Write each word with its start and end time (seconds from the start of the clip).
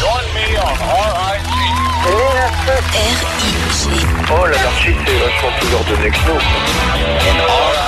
R-I-G. 0.00 1.58
Oh, 4.30 4.46
l'anarchie, 4.46 4.94
c'est 5.04 5.18
vachement 5.18 5.50
plus 5.58 5.74
ordonné 5.74 6.10
que 6.10 6.18
nous. 6.26 6.38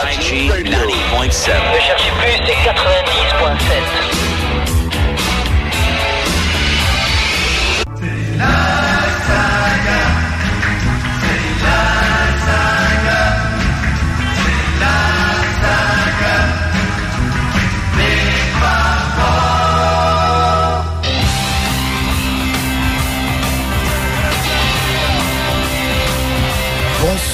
RIG 0.09 0.51
90.7. 0.51 1.53
Ne 1.73 1.81
cherchez 1.81 2.11
plus, 2.19 2.37
c'est 2.47 2.59
90.7. 2.69 4.40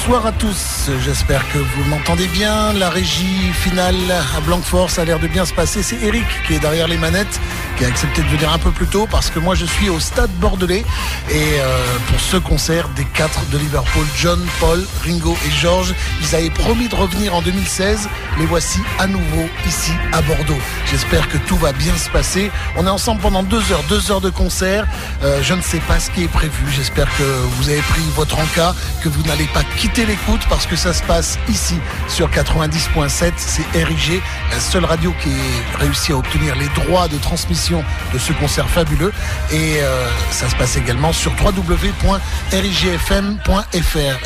Bonsoir 0.07 0.27
à 0.27 0.31
tous, 0.31 0.89
j'espère 1.01 1.45
que 1.51 1.57
vous 1.57 1.83
m'entendez 1.89 2.27
bien. 2.27 2.71
La 2.71 2.89
régie 2.89 3.51
finale 3.51 3.97
à 4.09 4.39
Blanquefort, 4.39 4.89
ça 4.89 5.01
a 5.01 5.05
l'air 5.05 5.19
de 5.19 5.27
bien 5.27 5.43
se 5.43 5.53
passer. 5.53 5.83
C'est 5.83 6.01
Eric 6.01 6.23
qui 6.47 6.53
est 6.53 6.59
derrière 6.59 6.87
les 6.87 6.97
manettes, 6.97 7.41
qui 7.77 7.85
a 7.85 7.87
accepté 7.87 8.21
de 8.23 8.27
venir 8.27 8.51
un 8.51 8.57
peu 8.57 8.71
plus 8.71 8.87
tôt 8.87 9.07
parce 9.09 9.29
que 9.29 9.39
moi 9.39 9.53
je 9.53 9.65
suis 9.65 9.89
au 9.89 9.99
stade 9.99 10.31
bordelais. 10.39 10.83
Et 11.29 11.59
euh, 11.59 11.77
pour 12.07 12.19
ce 12.19 12.37
concert 12.37 12.89
des 12.89 13.05
quatre 13.05 13.45
de 13.51 13.57
Liverpool, 13.57 14.05
John, 14.17 14.43
Paul, 14.59 14.83
Ringo 15.05 15.37
et 15.45 15.51
George, 15.51 15.93
ils 16.21 16.35
avaient 16.35 16.49
promis 16.49 16.87
de 16.87 16.95
revenir 16.95 17.35
en 17.35 17.41
2016. 17.41 18.09
Les 18.39 18.45
voici 18.45 18.79
à 18.99 19.07
nouveau 19.07 19.47
ici 19.67 19.91
à 20.11 20.21
Bordeaux. 20.21 20.59
J'espère 20.89 21.29
que 21.29 21.37
tout 21.37 21.57
va 21.57 21.71
bien 21.71 21.95
se 21.97 22.09
passer. 22.09 22.51
On 22.75 22.85
est 22.87 22.89
ensemble 22.89 23.21
pendant 23.21 23.43
deux 23.43 23.71
heures, 23.71 23.83
deux 23.89 24.11
heures 24.11 24.21
de 24.21 24.29
concert. 24.29 24.87
Euh, 25.23 25.41
je 25.43 25.53
ne 25.53 25.61
sais 25.61 25.79
pas 25.79 25.99
ce 25.99 26.09
qui 26.09 26.23
est 26.23 26.31
prévu. 26.31 26.65
J'espère 26.75 27.07
que 27.17 27.23
vous 27.23 27.69
avez 27.69 27.81
pris 27.81 28.01
votre 28.15 28.39
encas, 28.39 28.73
que 29.03 29.09
vous 29.09 29.21
n'allez 29.23 29.47
pas 29.53 29.63
quitter 29.77 30.05
l'écoute 30.05 30.41
parce 30.49 30.65
que 30.65 30.75
ça 30.75 30.93
se 30.93 31.03
passe 31.03 31.37
ici 31.47 31.75
sur 32.07 32.29
90.7. 32.29 33.33
C'est 33.37 33.83
RIG, 33.83 34.21
la 34.51 34.59
seule 34.59 34.85
radio 34.85 35.13
qui 35.21 35.29
a 35.75 35.77
réussi 35.79 36.11
à 36.11 36.17
obtenir 36.17 36.55
les 36.55 36.69
droits 36.69 37.07
de 37.07 37.17
transmission 37.17 37.66
de 38.13 38.17
ce 38.17 38.33
concert 38.33 38.67
fabuleux. 38.69 39.11
Et 39.51 39.77
euh, 39.81 40.07
ça 40.31 40.49
se 40.49 40.55
passe 40.55 40.77
également 40.77 41.13
sur 41.13 41.31
www.rigfm.fr. 41.33 42.15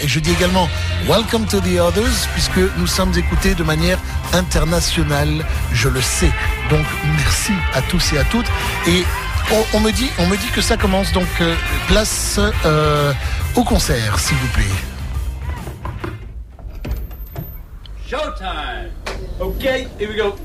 Et 0.03 0.08
je 0.08 0.20
dis 0.20 0.31
également 0.31 0.70
Welcome 1.08 1.45
to 1.45 1.59
the 1.59 1.80
Others 1.80 2.28
puisque 2.34 2.59
nous 2.78 2.88
sommes 2.88 3.14
écoutés 3.17 3.56
de 3.56 3.64
manière 3.64 3.97
internationale, 4.34 5.45
je 5.73 5.89
le 5.89 6.02
sais. 6.02 6.31
Donc 6.69 6.86
merci 7.17 7.53
à 7.73 7.81
tous 7.81 8.14
et 8.14 8.19
à 8.19 8.23
toutes. 8.25 8.47
Et 8.88 9.03
on, 9.52 9.78
on 9.78 9.80
me 9.80 9.92
dit, 9.92 10.09
on 10.19 10.28
me 10.28 10.38
dit 10.38 10.50
que 10.53 10.62
ça 10.62 10.78
commence 10.78 11.12
donc 11.12 11.28
euh, 11.42 11.56
place 11.88 12.39
euh, 12.66 13.14
au 13.56 13.64
concert, 13.64 14.19
s'il 14.19 14.38
vous 14.38 14.47
plaît. 14.50 14.64
Showtime! 18.08 18.92
Okay, 19.39 19.88
here 19.97 20.09
we 20.09 20.17
go. 20.17 20.36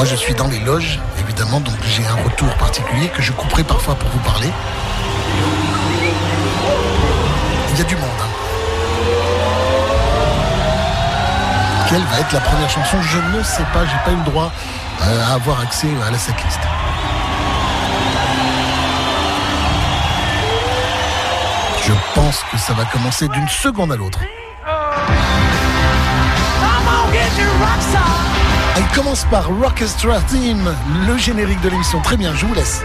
Moi, 0.00 0.08
je 0.08 0.16
suis 0.16 0.32
dans 0.32 0.48
les 0.48 0.60
loges, 0.60 0.98
évidemment, 1.18 1.60
donc 1.60 1.74
j'ai 1.84 2.02
un 2.06 2.24
retour 2.24 2.48
particulier 2.54 3.08
que 3.08 3.20
je 3.20 3.32
couperai 3.32 3.62
parfois 3.62 3.94
pour 3.96 4.08
vous 4.08 4.18
parler. 4.20 4.48
Il 7.70 7.78
y 7.78 7.82
a 7.82 7.84
du 7.84 7.96
monde. 7.96 8.08
hein. 8.18 8.30
Quelle 11.90 12.00
va 12.00 12.20
être 12.20 12.32
la 12.32 12.40
première 12.40 12.70
chanson? 12.70 12.96
Je 13.02 13.18
ne 13.36 13.42
sais 13.42 13.62
pas, 13.74 13.84
j'ai 13.84 13.98
pas 14.02 14.12
eu 14.12 14.16
le 14.16 14.24
droit 14.24 14.50
euh, 15.02 15.22
à 15.28 15.34
avoir 15.34 15.60
accès 15.60 15.88
à 16.06 16.10
la 16.10 16.16
setlist. 16.16 16.60
Je 21.86 21.92
pense 22.14 22.42
que 22.50 22.56
ça 22.56 22.72
va 22.72 22.86
commencer 22.86 23.28
d'une 23.28 23.48
seconde 23.48 23.92
à 23.92 23.96
l'autre. 23.96 24.20
Elle 28.80 28.96
commence 28.96 29.26
par 29.26 29.46
Rockestra 29.48 30.20
Theme, 30.22 30.74
le 31.06 31.18
générique 31.18 31.60
de 31.60 31.68
l'émission. 31.68 32.00
Très 32.00 32.16
bien, 32.16 32.34
je 32.34 32.46
vous 32.46 32.54
laisse. 32.54 32.82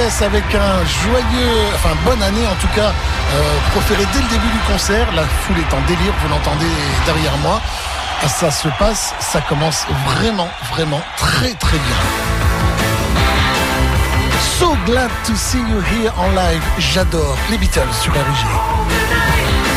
Avec 0.00 0.44
un 0.54 0.84
joyeux, 1.04 1.58
enfin 1.74 1.90
bonne 2.06 2.22
année 2.22 2.46
en 2.46 2.54
tout 2.54 2.68
cas, 2.74 2.92
euh, 3.34 3.58
proféré 3.72 4.02
dès 4.14 4.20
le 4.20 4.28
début 4.28 4.48
du 4.48 4.58
concert. 4.72 5.06
La 5.14 5.24
foule 5.24 5.58
est 5.58 5.74
en 5.74 5.80
délire, 5.82 6.14
vous 6.22 6.28
l'entendez 6.28 6.70
derrière 7.04 7.36
moi. 7.38 7.60
Ça 8.26 8.50
se 8.50 8.68
passe, 8.78 9.14
ça 9.20 9.42
commence 9.42 9.86
vraiment, 10.06 10.48
vraiment 10.70 11.02
très 11.18 11.52
très 11.54 11.76
bien. 11.76 11.96
So 14.58 14.76
glad 14.86 15.10
to 15.26 15.36
see 15.36 15.58
you 15.58 15.82
here 15.82 16.12
en 16.16 16.30
live. 16.30 16.62
J'adore 16.78 17.36
les 17.50 17.58
Beatles 17.58 17.92
sur 18.00 18.12
RG. 18.12 19.71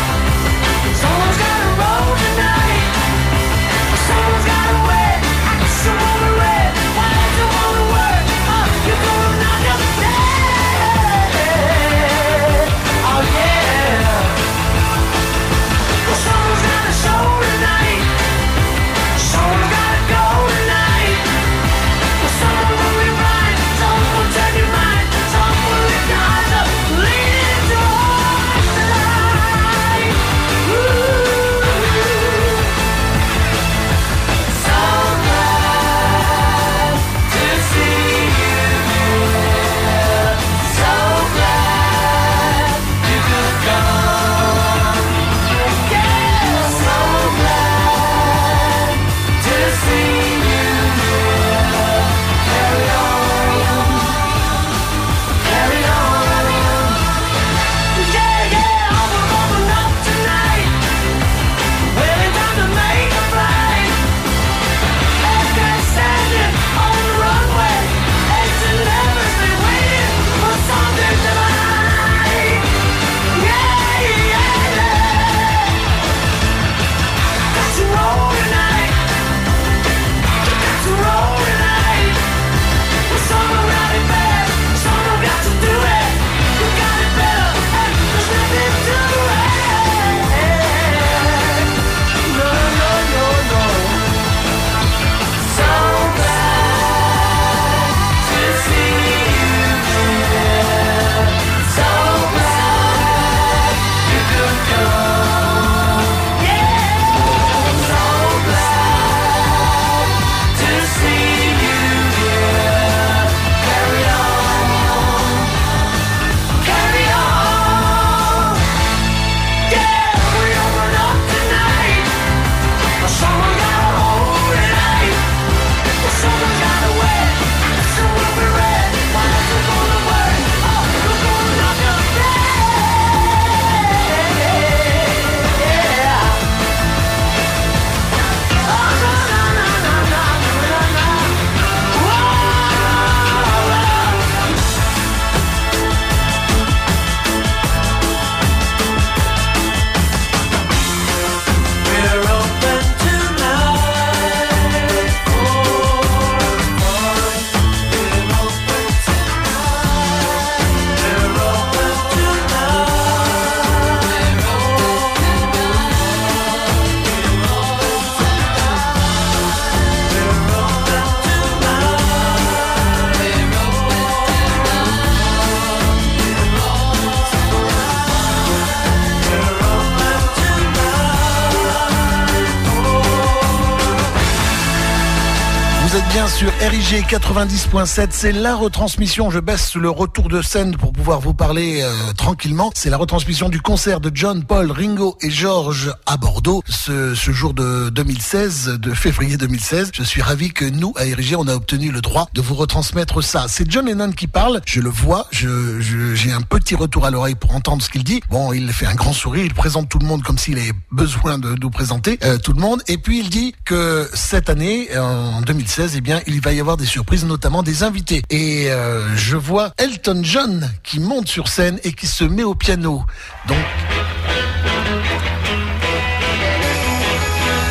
RIG 186.92 187.08
90.7, 187.08 188.10
c'est 188.12 188.32
la 188.32 188.56
retransmission. 188.56 189.32
Je 189.32 189.40
baisse 189.40 189.76
le 189.76 189.90
retour 189.90 190.30
de 190.30 190.44
scène 190.44 190.78
pour 190.78 190.94
pouvoir 190.94 191.20
vous 191.20 191.34
parler 191.34 191.82
euh, 191.82 192.14
tranquillement. 192.14 192.72
C'est 192.76 192.92
la 192.92 192.98
retransmission 192.98 193.50
du 193.50 193.60
concert 193.60 194.00
de 194.00 194.12
John, 194.14 194.44
Paul, 194.44 194.72
Ringo 194.72 195.18
et 195.22 195.32
George 195.32 195.92
à 196.06 196.18
Bordeaux 196.18 196.62
ce, 196.70 197.16
ce 197.16 197.32
jour 197.32 197.56
de 197.56 197.90
2016, 197.90 198.78
de 198.80 198.94
février 198.94 199.36
2016. 199.36 199.94
Je 199.96 200.04
suis 200.04 200.22
ravi 200.22 200.52
que 200.52 200.64
nous, 200.64 200.94
à 200.96 201.02
RIG, 201.02 201.36
on 201.40 201.48
a 201.48 201.56
obtenu 201.56 201.90
le 201.90 202.02
droit 202.02 202.30
de 202.34 202.42
vous 202.42 202.54
retransmettre 202.54 203.24
ça. 203.24 203.48
C'est 203.50 203.70
John 203.70 203.88
Lennon 203.88 204.12
qui 204.12 204.28
parle, 204.28 204.62
je 204.68 204.80
le 204.80 204.90
vois, 204.90 205.26
je, 205.32 205.80
j'ai 206.14 206.32
un 206.32 206.42
petit 206.42 206.76
retour 206.76 207.06
à 207.06 207.10
l'oreille 207.10 207.36
pour 207.36 207.56
entendre 207.56 207.82
ce 207.82 207.90
qu'il 207.90 208.04
dit. 208.04 208.22
Bon, 208.30 208.54
il 208.54 208.72
fait 208.72 208.86
un 208.86 208.96
grand 208.96 209.14
sourire, 209.14 209.44
il 209.44 209.56
présente 209.56 209.90
tout 209.90 209.98
le 209.98 210.06
monde 210.06 210.22
comme 210.22 210.38
s'il 210.38 210.60
avait 210.60 210.74
besoin 210.92 211.40
de 211.40 211.56
nous 211.60 211.72
présenter 211.72 212.20
euh, 212.24 212.38
tout 212.38 212.54
le 212.54 212.62
monde. 212.62 212.84
Et 212.88 213.00
puis 213.00 213.22
il 213.22 213.32
dit 213.32 213.56
que 213.66 214.08
cette 214.14 214.52
année, 214.52 214.96
en 214.96 215.42
2016, 215.42 215.94
eh 215.96 216.02
bien, 216.02 216.22
il 216.28 216.42
va 216.42 216.54
y 216.54 216.60
avoir 216.60 216.75
des 216.78 216.86
surprises, 216.86 217.26
notamment 217.26 217.64
des 217.64 217.84
invités. 217.84 218.24
Et 218.30 218.72
euh, 218.72 219.16
je 219.16 219.38
vois 219.38 219.72
Elton 219.78 220.22
John 220.24 220.70
qui 220.84 221.00
monte 221.00 221.28
sur 221.28 221.48
scène 221.48 221.80
et 221.84 221.94
qui 221.94 222.08
se 222.08 222.24
met 222.24 222.44
au 222.44 222.56
piano. 222.56 223.04
Donc, 223.48 223.58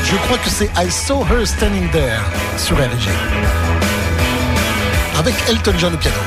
je 0.05 0.17
crois 0.17 0.38
que 0.38 0.50
c'est 0.50 0.71
I 0.76 0.90
Saw 0.90 1.25
Her 1.31 1.47
Standing 1.47 1.90
There 1.90 2.21
sur 2.57 2.76
RG. 2.76 3.09
Avec 5.19 5.35
Elton 5.49 5.75
John 5.79 5.95
au 5.95 5.99
piano. 5.99 6.19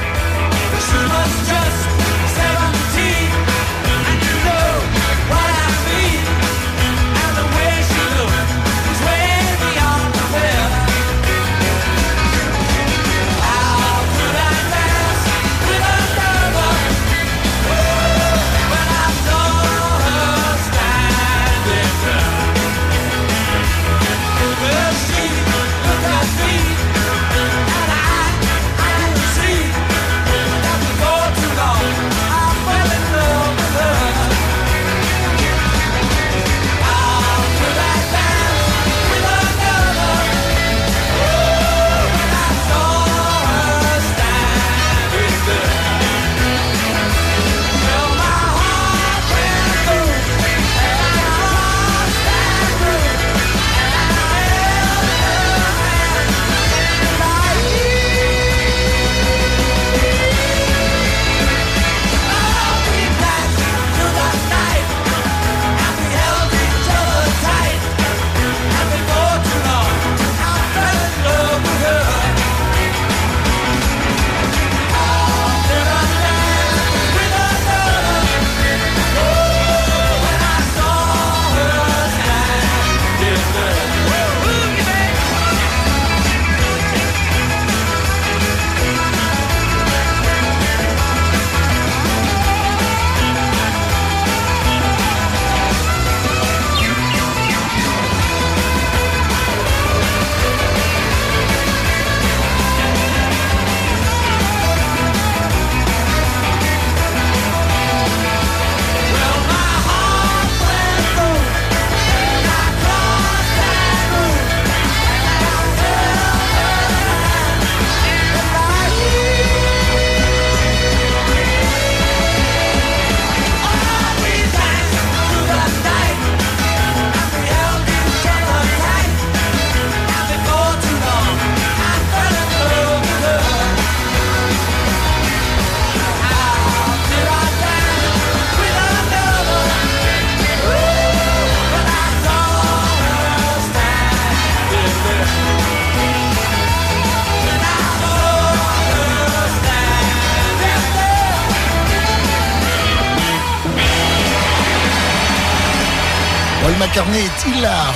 McCartney 156.88 157.20
est 157.20 157.50
hilar. 157.50 157.94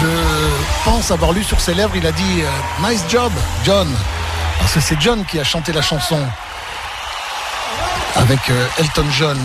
Je 0.00 0.84
pense 0.84 1.10
avoir 1.10 1.32
lu 1.32 1.42
sur 1.42 1.60
ses 1.60 1.74
lèvres, 1.74 1.96
il 1.96 2.06
a 2.06 2.12
dit 2.12 2.42
euh, 2.42 2.88
Nice 2.88 3.02
job, 3.08 3.32
John. 3.64 3.88
Parce 4.60 4.74
que 4.74 4.80
c'est 4.80 5.00
John 5.00 5.24
qui 5.24 5.40
a 5.40 5.44
chanté 5.44 5.72
la 5.72 5.82
chanson 5.82 6.20
avec 8.14 8.38
euh, 8.48 8.66
Elton 8.78 9.06
John. 9.10 9.38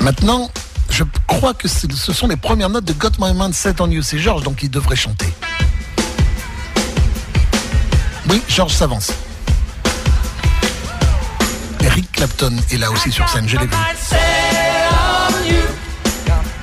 Maintenant, 0.00 0.50
je 0.90 1.04
crois 1.28 1.54
que 1.54 1.68
ce 1.68 2.12
sont 2.12 2.26
les 2.26 2.36
premières 2.36 2.70
notes 2.70 2.86
de 2.86 2.92
Got 2.92 3.12
My 3.20 3.32
Mind 3.34 3.54
Set 3.54 3.80
on 3.80 3.88
You. 3.88 4.02
C'est 4.02 4.18
George 4.18 4.42
donc 4.42 4.62
il 4.64 4.70
devrait 4.70 4.96
chanter. 4.96 5.32
Oui, 8.28 8.42
George 8.48 8.72
s'avance. 8.72 9.12
Eric 11.82 12.10
Clapton 12.10 12.56
est 12.72 12.78
là 12.78 12.90
aussi 12.90 13.12
sur 13.12 13.28
scène, 13.28 13.48
je 13.48 13.58
l'ai 13.58 13.66
vu. 13.66 13.76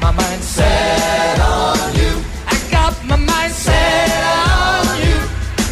my 0.01 0.11
mind 0.11 0.43
set 0.43 1.39
on 1.39 1.95
you. 1.95 2.23
I 2.47 2.57
got 2.71 2.93
my 3.05 3.15
mind 3.15 3.53
set 3.53 4.23
on 4.33 4.97
you. 5.07 5.17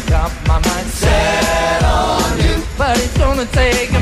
Got 0.06 0.32
my 0.46 0.58
mind 0.68 0.86
set 0.86 1.82
on 1.82 2.38
you. 2.38 2.62
But 2.78 2.98
it's 2.98 3.16
gonna 3.18 3.46
take 3.46 3.99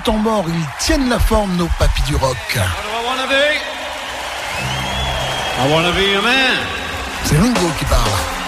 temps 0.00 0.16
mort, 0.16 0.44
ils 0.48 0.84
tiennent 0.84 1.08
la 1.08 1.18
forme, 1.18 1.56
nos 1.56 1.68
papis 1.78 2.02
du 2.02 2.16
rock. 2.16 2.58
Man. 6.22 6.56
C'est 7.24 7.36
Ringo 7.36 7.68
qui 7.78 7.84
parle. 7.84 8.39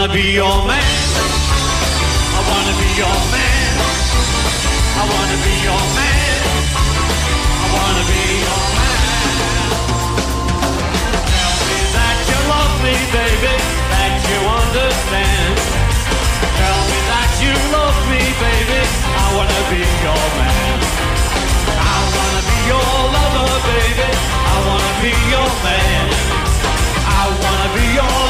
Wanna 0.00 0.14
be 0.14 0.32
your 0.32 0.56
man. 0.64 0.96
I 2.32 2.40
wanna 2.48 2.74
be 2.80 2.88
your 2.96 3.18
man. 3.32 3.72
I 4.96 5.04
wanna 5.12 5.38
be 5.44 5.54
your 5.68 5.82
man. 5.96 6.40
I 7.60 7.66
wanna 7.76 8.04
be 8.08 8.22
your 8.40 8.62
man. 8.80 9.68
Tell 11.36 11.56
me 11.68 11.80
that 11.92 12.16
you 12.30 12.38
love 12.48 12.74
me, 12.80 12.96
baby, 13.12 13.54
that 13.92 14.14
you 14.24 14.40
understand. 14.60 15.56
Tell 16.56 16.80
me 16.88 16.98
that 17.12 17.30
you 17.44 17.52
love 17.76 17.98
me, 18.08 18.22
baby. 18.40 18.80
I 19.04 19.26
wanna 19.36 19.60
be 19.68 19.82
your 19.84 20.24
man. 20.40 20.78
I 21.76 21.98
wanna 22.16 22.42
be 22.48 22.58
your 22.72 22.92
lover, 23.16 23.52
baby. 23.68 24.08
I 24.48 24.56
wanna 24.64 24.92
be 25.04 25.12
your 25.28 25.50
man. 25.60 26.06
I 27.04 27.22
wanna 27.42 27.68
be 27.76 27.84
your 28.00 28.29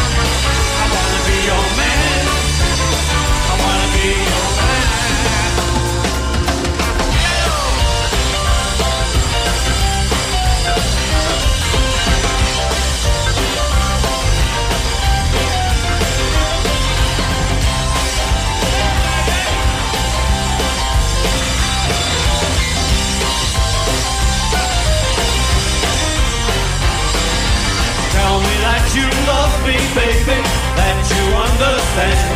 Me, 29.67 29.77
baby, 29.93 30.37
that 30.77 30.97
you 31.11 31.23
understand. 31.37 32.31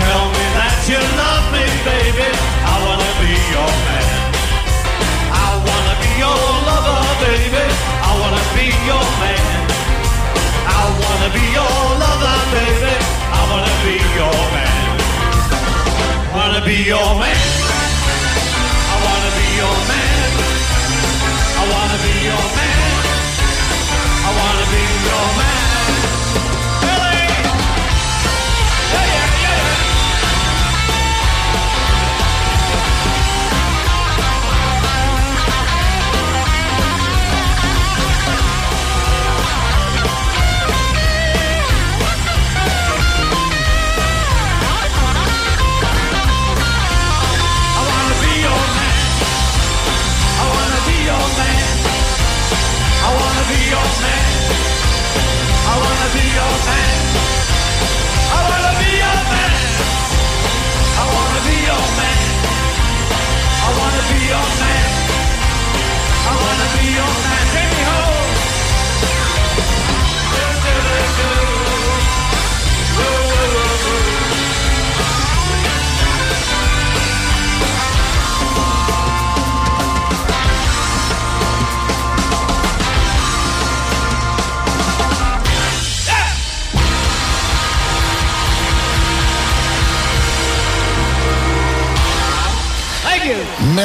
Tell 0.00 0.24
me 0.32 0.44
that 0.56 0.76
you 0.88 1.00
love 1.20 1.44
me, 1.52 1.64
baby. 1.84 2.28
I 2.64 2.74
wanna 2.84 3.12
be 3.20 3.32
your 3.54 3.72
man. 3.86 4.08
I 5.32 5.48
wanna 5.66 5.94
be 6.00 6.10
your 6.22 6.40
lover, 6.68 7.00
baby. 7.24 7.64
I 8.08 8.10
wanna 8.20 8.44
be 8.56 8.66
your 8.88 9.06
man. 9.22 9.44
I 10.64 10.82
wanna 11.02 11.28
be 11.36 11.44
your 11.58 11.76
lover, 12.02 12.38
baby. 12.54 12.94
I 13.36 13.40
wanna 13.50 13.74
be 13.84 13.96
your 14.18 14.38
man. 14.54 14.74
Wanna 16.36 16.60
be 16.64 16.76
your 16.92 17.10
man. 17.20 17.40
I 18.92 18.96
wanna 19.04 19.30
be 19.38 19.46
your 19.60 19.76
man. 19.90 20.12
I 21.60 21.64
wanna 21.72 21.98
be 22.04 22.14
your 22.28 22.46
man. 22.56 22.80
I 24.26 24.30
wanna 24.38 24.66
be 24.72 24.82
your 25.08 25.26
man. 25.38 25.45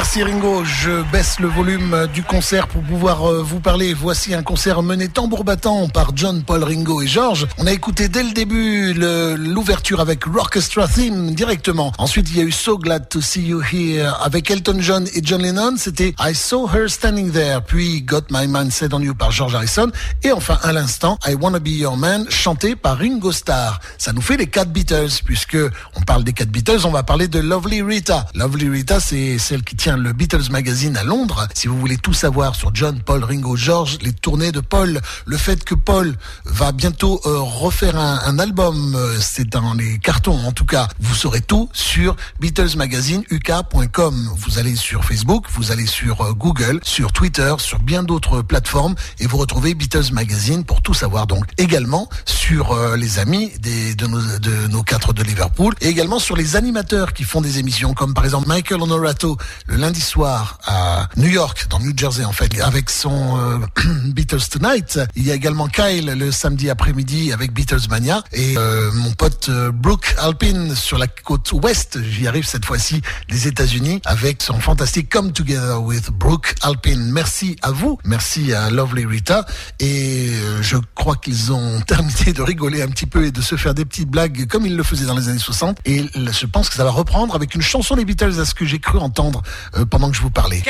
Merci 0.02 0.24
Ringo, 0.24 0.64
je 0.66 1.04
baisse 1.12 1.40
le 1.40 1.48
volume 1.48 2.08
du 2.12 2.24
concert 2.24 2.68
pour 2.68 2.82
pouvoir 2.82 3.24
euh, 3.30 3.44
vous 3.44 3.60
parler. 3.60 3.94
Voici 3.94 4.34
un 4.34 4.42
concert 4.42 4.82
mené 4.82 5.10
tambour 5.10 5.44
battant 5.44 5.88
par 5.90 6.14
John, 6.16 6.42
Paul, 6.42 6.64
Ringo 6.64 7.04
et 7.04 7.08
George. 7.08 7.46
On 7.60 7.68
a 7.68 7.72
écouté 7.72 8.10
dès 8.10 8.24
le 8.24 8.32
début 8.32 8.96
l'ouverture 8.96 10.00
avec 10.00 10.24
Rockestra 10.26 10.88
Theme 10.88 11.36
directement. 11.36 11.92
Ensuite, 12.00 12.32
il 12.32 12.38
y 12.38 12.40
a 12.42 12.44
eu 12.44 12.52
So 12.52 12.80
Glad 12.80 13.10
to 13.10 13.22
See 13.22 13.44
You 13.44 13.62
Here 13.62 14.12
avec 14.24 14.50
Elton 14.50 14.78
John 14.80 15.08
et 15.14 15.22
John 15.24 15.44
Lennon. 15.44 15.76
C'était 15.78 16.16
I 16.20 16.34
Saw 16.34 16.68
Her 16.68 16.90
Standing 16.90 17.32
There. 17.32 17.62
Puis 17.68 18.02
Got 18.02 18.24
My 18.32 18.48
Mind 18.48 18.72
Set 18.72 18.96
on 18.96 19.02
You 19.02 19.14
par 19.14 19.30
George 19.30 19.54
Harrison. 19.54 19.92
Et 20.24 20.32
enfin, 20.32 20.58
à 20.64 20.74
l'instant, 20.74 21.20
I 21.28 21.36
Wanna 21.36 21.60
Be 21.60 21.68
Your 21.68 21.96
Man 21.96 22.26
chanté 22.28 22.76
par 22.76 22.98
Ringo 22.98 23.32
Starr. 23.32 23.80
Ça 24.00 24.14
nous 24.14 24.22
fait 24.22 24.38
les 24.38 24.48
quatre 24.48 24.72
Beatles 24.72 25.22
puisque 25.24 25.58
on 25.96 26.02
parle 26.02 26.24
des 26.24 26.34
quatre 26.34 26.50
Beatles, 26.50 26.86
on 26.86 26.92
va 26.92 27.04
parler 27.04 27.28
de 27.28 27.38
Lovely 27.38 27.84
Rita. 27.84 28.26
Lovely 28.34 28.68
Rita, 28.68 29.00
c'est 29.00 29.38
celle 29.38 29.64
qui 29.64 29.76
tient 29.76 29.91
le 29.98 30.14
Beatles 30.14 30.52
Magazine 30.52 30.96
à 30.98 31.04
Londres. 31.04 31.48
Si 31.54 31.68
vous 31.68 31.78
voulez 31.80 31.98
tout 31.98 32.14
savoir 32.14 32.56
sur 32.56 32.74
John, 32.74 33.02
Paul, 33.02 33.24
Ringo, 33.24 33.56
George, 33.56 33.98
les 34.02 34.14
tournées 34.14 34.52
de 34.52 34.60
Paul, 34.60 35.02
le 35.26 35.38
fait 35.38 35.64
que 35.64 35.76
Paul 35.76 36.16
va 36.46 36.72
bientôt 36.72 37.22
euh, 37.26 37.40
refaire 37.40 37.98
un, 37.98 38.40
album, 38.40 38.96
euh, 38.96 39.18
c'est 39.20 39.48
dans 39.48 39.74
les 39.74 40.00
cartons 40.00 40.40
en 40.46 40.52
tout 40.52 40.66
cas, 40.66 40.88
vous 41.00 41.16
saurez 41.16 41.42
tout 41.42 41.70
sur 41.74 42.16
Beatles 42.40 42.78
Magazine 42.78 43.24
uk.com. 43.32 44.30
Vous 44.38 44.60
allez 44.60 44.76
sur 44.76 45.04
Facebook, 45.04 45.46
vous 45.52 45.72
allez 45.72 45.86
sur 45.86 46.22
euh, 46.22 46.34
Google, 46.34 46.80
sur 46.84 47.12
Twitter, 47.12 47.54
sur 47.60 47.80
bien 47.80 48.04
d'autres 48.04 48.42
plateformes 48.42 48.96
et 49.20 49.28
vous 49.28 49.38
retrouvez 49.38 49.74
Beatles 49.74 50.14
Magazine 50.14 50.64
pour 50.64 50.82
tout 50.82 50.94
savoir. 50.94 51.28
Donc 51.28 51.46
également 51.58 52.10
sur 52.26 52.96
les 52.96 53.20
amis 53.20 53.52
des, 53.60 53.96
de, 53.96 54.08
nos, 54.08 54.22
de 54.40 54.68
nos 54.68 54.84
quatre 54.84 55.14
de 55.14 55.24
Liverpool 55.24 55.74
et 55.82 55.88
également 55.88 56.20
sur 56.20 56.36
les 56.36 56.56
animateurs 56.56 57.14
qui 57.14 57.24
font 57.24 57.42
des 57.42 57.60
émissions 57.60 57.94
comme 57.94 58.14
par 58.14 58.26
exemple 58.26 58.48
Michael 58.48 58.82
Honorato 58.82 59.38
le 59.68 59.78
lundi 59.82 60.00
soir 60.00 60.60
à 60.64 61.10
New 61.18 61.28
York, 61.28 61.66
dans 61.72 61.80
New 61.80 61.92
Jersey 61.98 62.24
en 62.24 62.32
fait, 62.32 62.62
avec 62.62 62.92
son 62.92 63.40
euh, 63.40 63.58
Beatles 64.06 64.48
Tonight. 64.48 65.00
Il 65.16 65.26
y 65.26 65.32
a 65.32 65.34
également 65.34 65.68
Kyle 65.68 66.06
le 66.06 66.32
samedi 66.32 66.70
après-midi 66.70 67.34
avec 67.34 67.52
Beatles 67.52 67.90
Mania. 67.90 68.24
Et 68.32 68.56
euh, 68.58 68.92
mon 68.94 69.12
pote 69.14 69.50
euh, 69.50 69.72
Brooke 69.72 70.16
Alpin 70.20 70.76
sur 70.76 71.00
la 71.00 71.08
côte 71.08 71.52
ouest, 71.54 71.98
j'y 72.04 72.28
arrive 72.28 72.46
cette 72.46 72.64
fois-ci, 72.64 73.02
des 73.28 73.48
États-Unis 73.48 74.02
avec 74.06 74.44
son 74.44 74.60
fantastique 74.60 75.10
Come 75.10 75.34
Together 75.34 75.82
with 75.82 76.12
Brooke 76.12 76.54
Alpin. 76.62 76.98
Merci 76.98 77.56
à 77.64 77.72
vous, 77.72 77.98
merci 78.06 78.54
à 78.54 78.70
Lovely 78.70 79.06
Rita. 79.06 79.48
Et 79.80 80.32
je 80.62 80.78
crois 80.94 81.16
qu'ils 81.16 81.52
ont 81.52 81.82
terminé 81.88 82.34
de 82.34 82.42
rigoler 82.44 82.84
un 82.84 82.90
petit 82.90 83.08
peu 83.08 83.26
et 83.26 83.32
de 83.32 83.42
se 83.42 83.56
faire 83.56 83.74
des 83.74 83.86
petites 83.86 84.10
blagues 84.10 84.46
comme 84.46 84.68
ils 84.68 84.76
le 84.76 84.84
faisaient 84.84 85.06
dans 85.06 85.18
les 85.18 85.28
années 85.28 85.40
60 85.40 85.80
et 85.86 86.06
je 86.16 86.46
pense 86.46 86.70
que 86.70 86.76
ça 86.76 86.84
va 86.84 86.92
reprendre 86.92 87.34
avec 87.34 87.56
une 87.56 87.64
chanson 87.64 87.96
des 87.96 88.06
Beatles 88.06 88.40
à 88.40 88.46
ce 88.46 88.54
que 88.54 88.66
j'ai 88.66 88.78
cru 88.78 89.00
entendre 89.00 89.42
pendant 89.90 90.10
que 90.10 90.18
je 90.18 90.22
vous 90.22 90.30
parlais. 90.30 90.62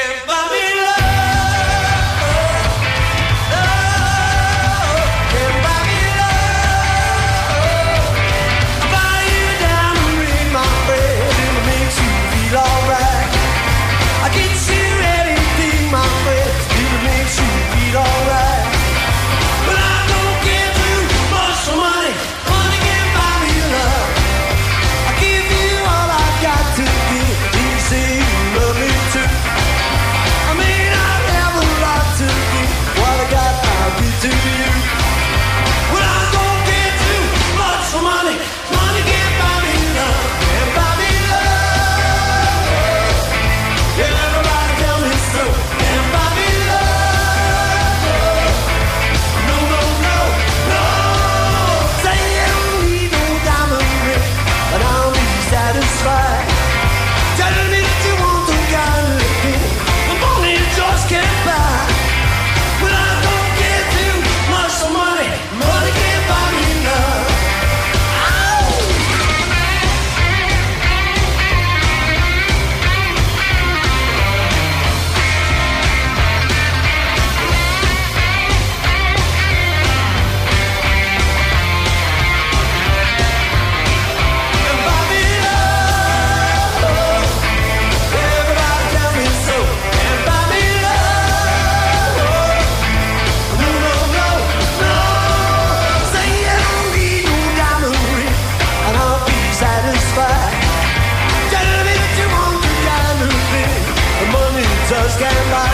Just 104.91 105.19
came 105.19 105.51
by. 105.51 105.71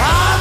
I 0.00 0.31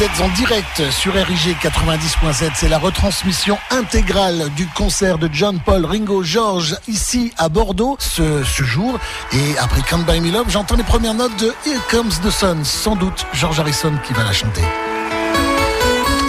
en 0.00 0.28
direct 0.28 0.90
sur 0.92 1.12
RIG 1.12 1.56
90.7. 1.60 2.50
C'est 2.54 2.68
la 2.68 2.78
retransmission 2.78 3.58
intégrale 3.70 4.48
du 4.54 4.68
concert 4.68 5.18
de 5.18 5.28
John 5.32 5.58
Paul 5.58 5.84
Ringo 5.84 6.22
George 6.22 6.76
ici 6.86 7.32
à 7.36 7.48
Bordeaux 7.48 7.96
ce, 7.98 8.44
ce 8.44 8.62
jour. 8.62 8.96
Et 9.32 9.58
après 9.58 9.82
Can't 9.82 10.04
Buy 10.04 10.20
Me 10.20 10.30
Love, 10.30 10.46
j'entends 10.50 10.76
les 10.76 10.84
premières 10.84 11.14
notes 11.14 11.36
de 11.40 11.52
Here 11.66 11.80
Comes 11.90 12.12
the 12.24 12.30
Sun. 12.30 12.64
Sans 12.64 12.94
doute 12.94 13.26
George 13.32 13.58
Harrison 13.58 13.92
qui 14.06 14.12
va 14.12 14.22
la 14.22 14.32
chanter. 14.32 14.62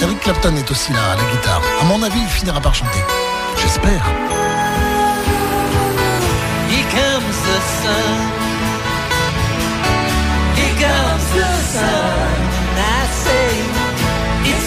Eric 0.01 0.19
Clapton 0.21 0.55
est 0.55 0.71
aussi 0.71 0.91
là 0.91 1.11
à 1.11 1.15
la 1.15 1.31
guitare. 1.31 1.61
À 1.79 1.83
mon 1.83 2.01
avis, 2.01 2.19
il 2.19 2.29
finira 2.29 2.59
par 2.59 2.73
chanter. 2.73 3.03
J'espère. 3.61 4.03
Here 6.71 6.87
comes 6.89 7.23
the 7.45 7.61
sun. 7.83 8.17
Here 10.55 10.73
comes 10.79 11.33
the 11.35 11.77
sun. 11.77 12.18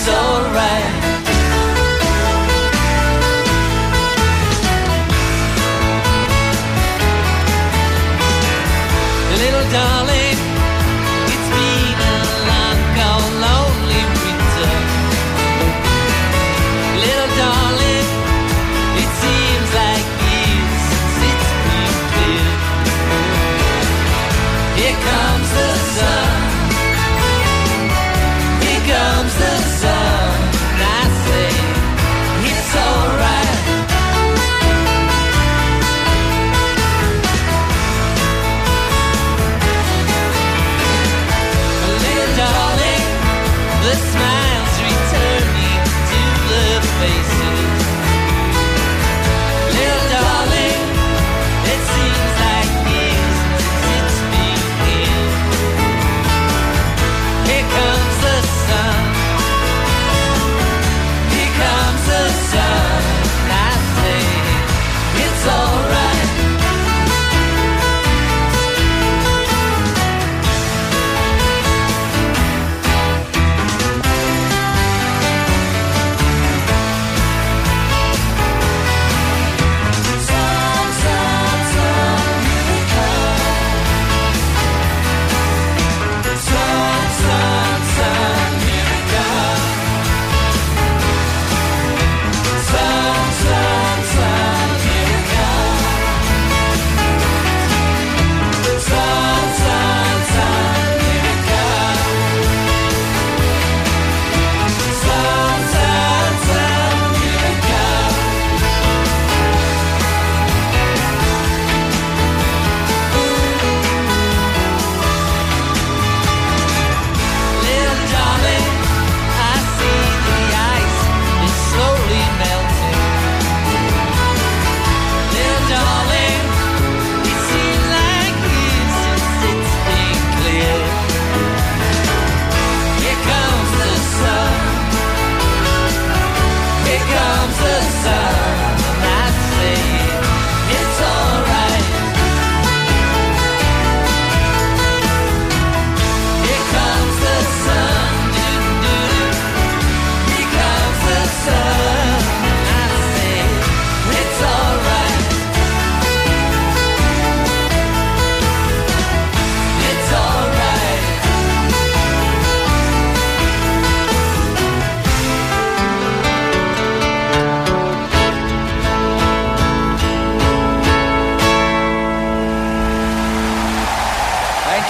It's 0.05 0.09
alright. 0.09 1.03
Little 9.39 9.71
darling, 9.71 10.02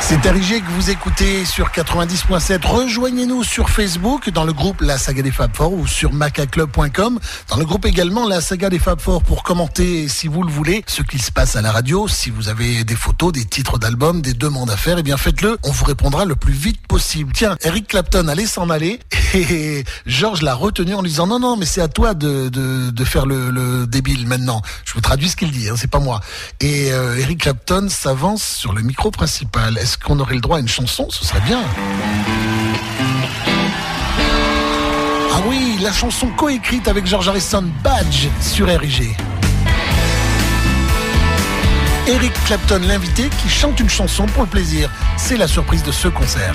C'est 0.00 0.26
RIG 0.26 0.64
que 0.64 0.70
vous 0.70 0.90
écoutez 0.90 1.44
sur 1.44 1.68
90.7. 1.68 2.66
Rejoignez-nous 2.66 3.44
sur 3.44 3.68
Facebook 3.68 4.30
dans 4.30 4.44
le 4.44 4.54
groupe 4.54 4.80
La 4.80 4.96
Saga 4.96 5.22
des 5.22 5.30
Fab 5.30 5.54
Four 5.54 5.74
ou 5.74 5.86
sur 5.86 6.12
macaclub.com. 6.12 7.18
Dans 7.48 7.56
le 7.56 7.64
groupe 7.66 7.84
également 7.84 8.26
La 8.26 8.40
Saga 8.40 8.70
des 8.70 8.78
Fab 8.78 9.00
Four 9.00 9.22
pour 9.22 9.42
commenter, 9.42 10.08
si 10.08 10.26
vous 10.28 10.42
le 10.42 10.50
voulez, 10.50 10.82
ce 10.86 11.02
qui 11.02 11.18
se 11.18 11.30
passe 11.30 11.56
à 11.56 11.62
la 11.62 11.72
radio. 11.72 12.08
Si 12.08 12.30
vous 12.30 12.48
avez 12.48 12.84
des 12.84 12.96
photos, 12.96 13.32
des 13.32 13.44
titres 13.44 13.78
d'albums, 13.78 14.22
des 14.22 14.32
demandes 14.32 14.70
à 14.70 14.76
faire, 14.76 14.98
eh 14.98 15.02
bien 15.02 15.18
faites-le. 15.18 15.58
On 15.64 15.72
vous 15.72 15.84
répondra 15.84 16.24
le 16.24 16.36
plus 16.36 16.54
vite 16.54 16.86
possible. 16.86 17.32
Tiens, 17.34 17.56
Eric 17.62 17.88
Clapton 17.88 18.28
allait 18.28 18.46
s'en 18.46 18.70
aller 18.70 19.00
et 19.34 19.84
Georges 20.06 20.42
l'a 20.42 20.54
retenu 20.54 20.94
en 20.94 21.02
lui 21.02 21.10
disant 21.10 21.26
non, 21.26 21.38
non, 21.38 21.56
mais 21.56 21.66
c'est 21.66 21.82
à 21.82 21.88
toi 21.88 22.14
de, 22.14 22.48
de, 22.48 22.90
de 22.90 23.04
faire 23.04 23.26
le, 23.26 23.50
le, 23.50 23.86
débile 23.86 24.26
maintenant. 24.26 24.62
Je 24.84 24.94
vous 24.94 25.00
traduis 25.02 25.28
ce 25.28 25.36
qu'il 25.36 25.50
dit, 25.50 25.68
hein, 25.68 25.74
c'est 25.76 25.90
pas 25.90 26.00
moi. 26.00 26.20
Et 26.60 26.92
euh, 26.92 27.18
Eric 27.18 27.42
Clapton 27.42 27.88
s'avance 27.90 28.42
sur 28.42 28.72
le 28.72 28.80
micro 28.80 29.10
principal. 29.10 29.78
Est-ce 29.88 29.96
qu'on 29.96 30.20
aurait 30.20 30.34
le 30.34 30.42
droit 30.42 30.58
à 30.58 30.60
une 30.60 30.68
chanson? 30.68 31.06
Ce 31.08 31.24
serait 31.24 31.40
bien. 31.40 31.62
Ah 35.32 35.40
oui, 35.46 35.78
la 35.80 35.90
chanson 35.94 36.26
coécrite 36.26 36.88
avec 36.88 37.06
George 37.06 37.26
Harrison, 37.26 37.64
Badge, 37.82 38.26
sur 38.38 38.66
RIG. 38.66 39.16
Eric 42.06 42.32
Clapton, 42.44 42.82
l'invité, 42.86 43.30
qui 43.40 43.48
chante 43.48 43.80
une 43.80 43.88
chanson 43.88 44.26
pour 44.26 44.42
le 44.42 44.50
plaisir. 44.50 44.90
C'est 45.16 45.38
la 45.38 45.48
surprise 45.48 45.82
de 45.82 45.90
ce 45.90 46.08
concert. 46.08 46.54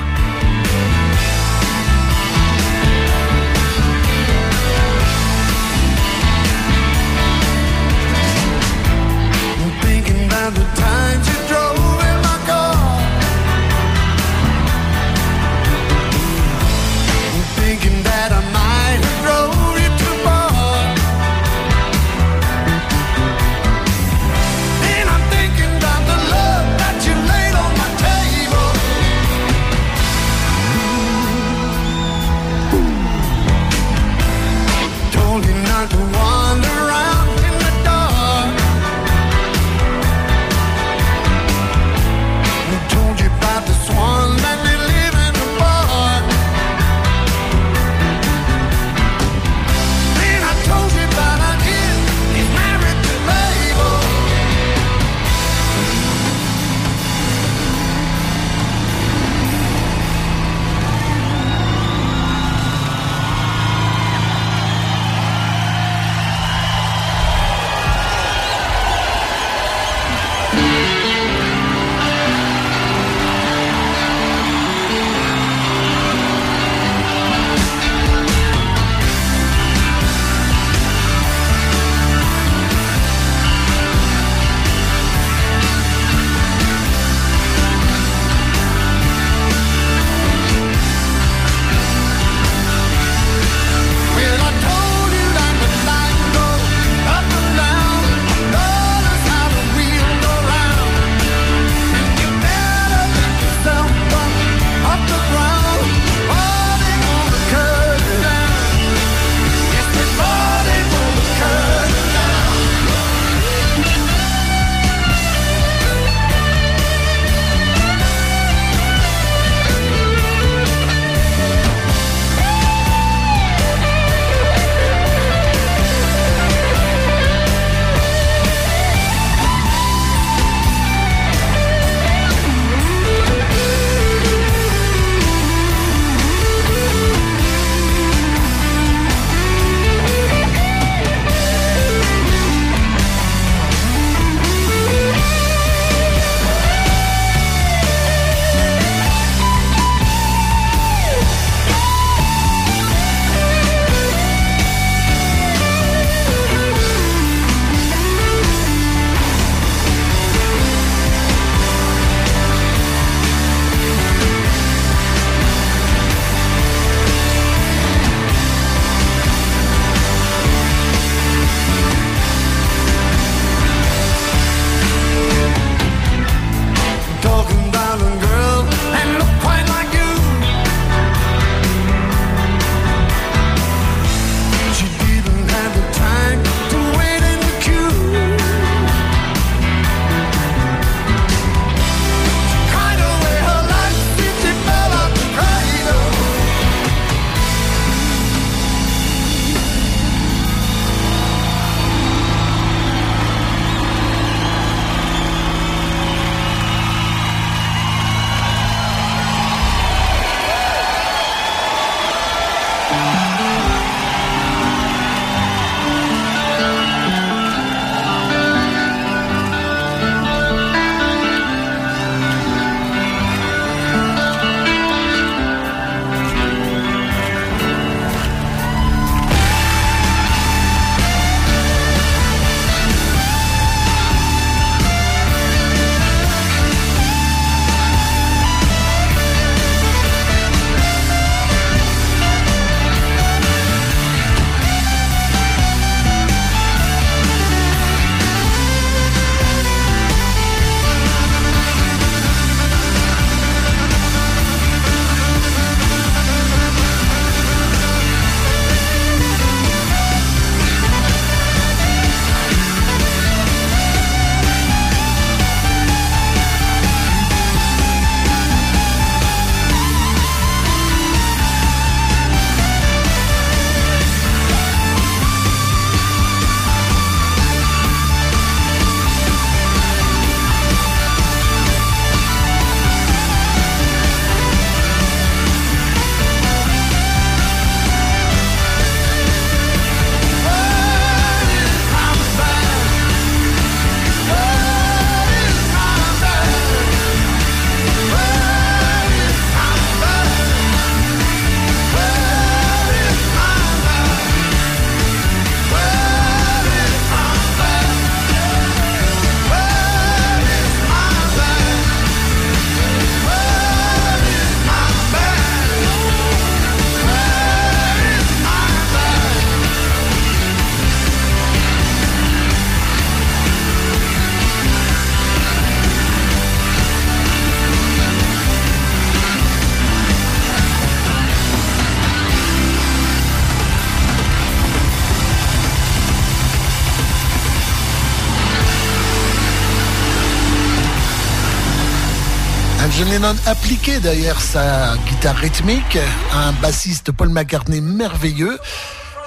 Lennon 343.13 343.36
appliqué 343.45 343.99
derrière 343.99 344.41
sa 344.41 344.97
guitare 345.08 345.36
rythmique, 345.36 345.99
un 346.34 346.52
bassiste 346.54 347.12
Paul 347.12 347.30
McCartney 347.30 347.80
merveilleux. 347.80 348.58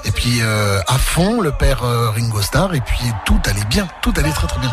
Et 0.04 0.10
puis 0.10 0.40
euh, 0.42 0.80
à 0.88 0.98
fond 0.98 1.40
le 1.40 1.52
père 1.52 1.84
euh, 1.84 2.10
Ringo 2.10 2.42
Starr 2.42 2.74
et 2.74 2.80
puis 2.80 2.98
tout 3.24 3.40
allait 3.44 3.64
bien, 3.70 3.86
tout 4.02 4.12
allait 4.16 4.32
très 4.32 4.48
très 4.48 4.58
bien. 4.58 4.72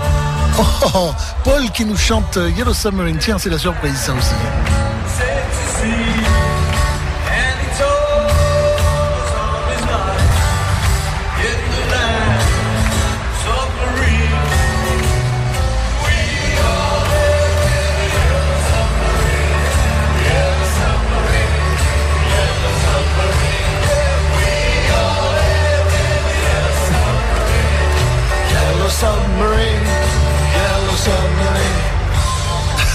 Oh, 0.58 0.63
oh, 0.82 0.89
oh, 0.95 1.12
Paul 1.43 1.69
qui 1.69 1.86
nous 1.86 1.95
chante 1.95 2.38
euh, 2.38 2.49
Yellow 2.58 2.73
Submarine, 2.73 3.19
tiens 3.19 3.38
c'est 3.38 3.52
la 3.52 3.60
surprise 3.60 3.95
ça 3.97 4.13
aussi. 4.13 4.34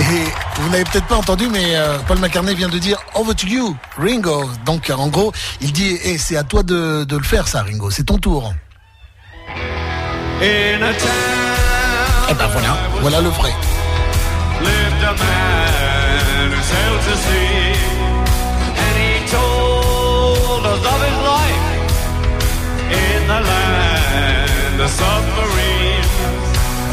Et 0.00 0.24
vous 0.60 0.70
n'avez 0.70 0.84
peut-être 0.84 1.06
pas 1.06 1.16
entendu, 1.16 1.48
mais 1.50 1.76
euh, 1.76 1.98
Paul 2.06 2.18
McCartney 2.18 2.54
vient 2.54 2.68
de 2.68 2.78
dire 2.78 2.98
Over 3.14 3.34
to 3.34 3.46
you, 3.46 3.76
Ringo. 3.98 4.48
Donc 4.64 4.90
en 4.90 5.08
gros, 5.08 5.32
il 5.60 5.72
dit 5.72 5.98
eh, 6.02 6.16
c'est 6.16 6.36
à 6.36 6.42
toi 6.42 6.62
de, 6.62 7.04
de 7.04 7.16
le 7.16 7.22
faire 7.22 7.46
ça, 7.46 7.62
Ringo, 7.62 7.90
c'est 7.90 8.04
ton 8.04 8.18
tour. 8.18 8.54
Et 12.30 12.34
ben 12.34 12.46
voilà, 12.46 12.76
voilà 13.00 13.20
le 13.20 13.28
vrai. 13.28 13.50
in 22.90 23.26
the 23.26 23.40
land 23.50 24.80
of 24.80 24.90
submarines. 24.90 26.08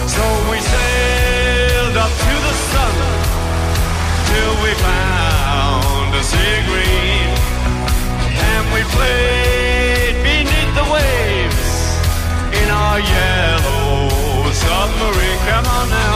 So 0.08 0.24
we 0.50 0.60
to 2.26 2.34
the 2.48 2.56
sun 2.72 2.96
till 4.30 4.54
we 4.64 4.72
found 4.82 6.10
a 6.16 6.24
sea 6.24 6.58
green, 6.70 7.30
and 8.50 8.64
we 8.74 8.82
played 8.96 10.16
beneath 10.24 10.74
the 10.80 10.88
waves 10.92 11.70
in 12.60 12.68
our 12.70 13.00
yellow 13.00 14.52
submarine. 14.52 15.40
Come 15.50 15.66
on 15.78 15.88
now. 15.90 16.16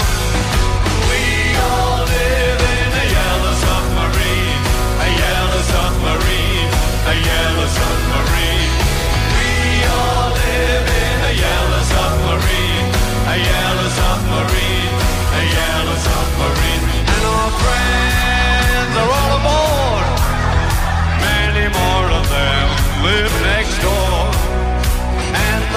We 1.09 1.21
all 1.69 2.03
live 2.03 2.61
in 2.77 2.89
a 3.03 3.05
yellow 3.17 3.55
submarine, 3.65 4.61
a 5.05 5.09
yellow 5.23 5.61
submarine, 5.73 6.71
a 7.11 7.15
yellow 7.29 7.67
submarine. 7.79 8.73
We 9.35 9.49
all 9.97 10.29
live 10.33 10.87
in 11.05 11.17
a 11.31 11.33
yellow 11.45 11.83
submarine, 11.95 12.87
a 13.33 13.37
yellow 13.37 13.80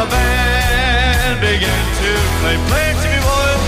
the 0.05 0.11
band 0.11 1.41
began 1.41 1.85
to 2.01 2.11
play, 2.41 2.57
play 2.69 2.89
to 3.01 3.09
me, 3.09 3.21
boys. 3.25 3.63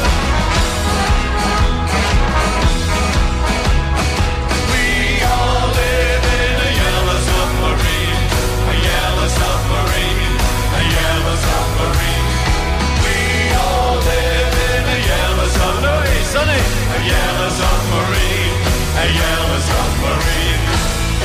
We 4.72 4.84
all 5.24 5.68
live 5.72 6.24
in 6.36 6.56
a 6.66 6.70
yellow 6.82 7.18
submarine, 7.30 8.20
a 8.68 8.76
yellow 8.84 9.28
submarine, 9.40 10.34
a 10.76 10.82
yellow 10.96 11.36
submarine. 11.46 12.26
We 13.04 13.16
all 13.56 13.96
live 13.96 14.54
in 14.68 14.84
a 14.92 14.98
yellow 15.08 15.48
submarine, 15.56 16.26
Sonny, 16.34 16.60
a 16.60 17.00
yellow 17.12 17.50
submarine, 17.60 18.56
a 18.92 19.06
yellow 19.20 19.60
submarine. 19.70 20.62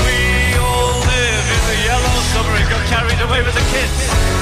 We 0.07 0.18
all 0.55 0.95
live 1.03 1.45
in 1.55 1.64
a 1.68 1.78
yellow 1.89 2.16
submarine, 2.32 2.70
got 2.70 2.84
carried 2.88 3.22
away 3.28 3.41
with 3.43 3.55
the 3.55 3.66
kids. 3.76 4.41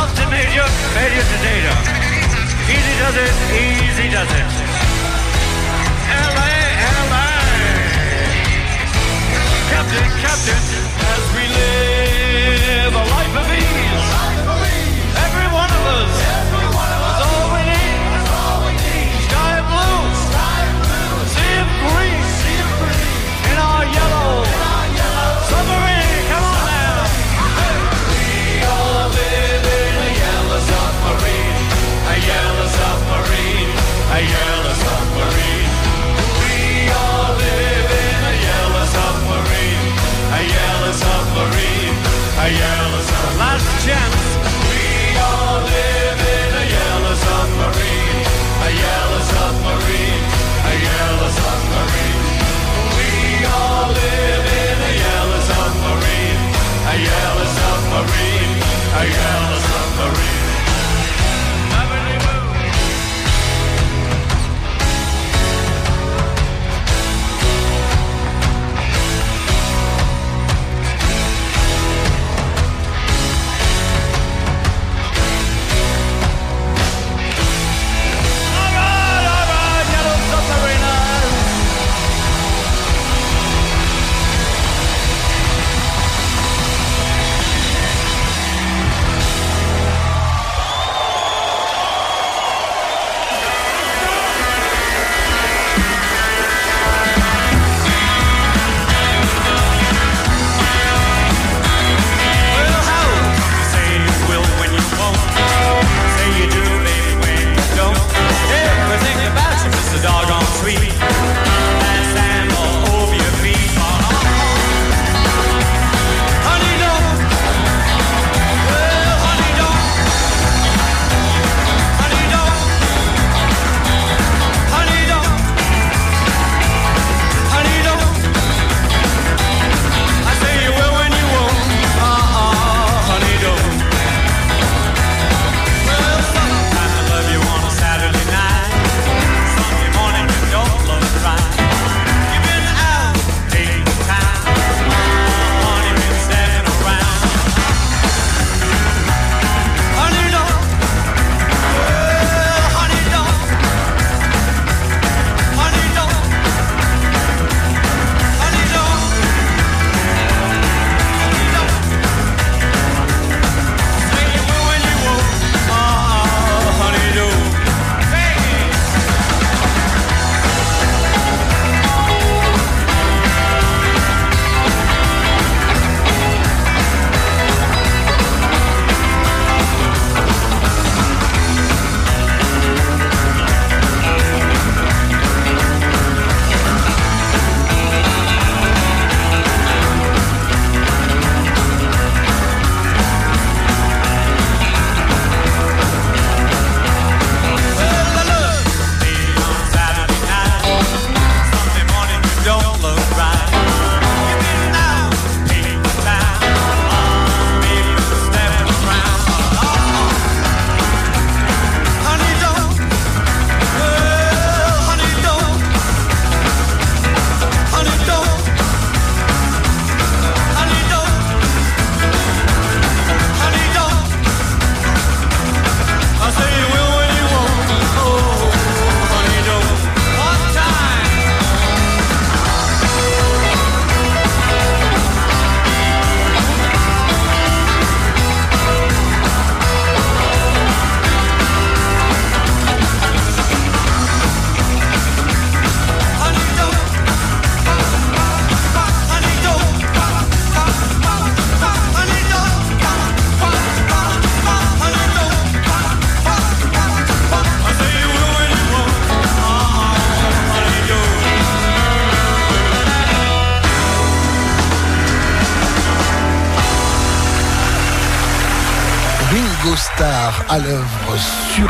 Alton 0.00 0.30
Major, 0.30 0.66
Major 0.96 1.24
Potato. 1.30 1.74
Easy 2.72 2.94
does 3.02 3.16
it, 3.20 3.34
easy 3.52 4.08
does 4.08 4.32
it. 4.40 4.48
L.A., 6.24 6.52
L.A. 7.04 7.28
Captain, 9.72 10.08
Captain, 10.24 10.62
as 11.12 11.24
we 11.36 11.44
live 11.60 12.94
a 12.94 13.04
life 13.14 13.36
of 13.42 13.46
ease. 13.58 13.89
a 34.20 34.22
yellow 34.22 34.74
submarine. 34.84 35.72
We 36.40 36.90
all 36.92 37.32
live 37.40 37.90
in 38.04 38.20
a 38.32 38.36
yellow 38.48 38.86
submarine. 38.96 39.86
A 40.36 40.42
yellow 40.56 40.92
submarine. 40.92 41.96
A 42.44 42.48
yellow 42.62 43.00
submarine. 43.00 43.38
Last 43.38 43.86
chance. 43.86 44.19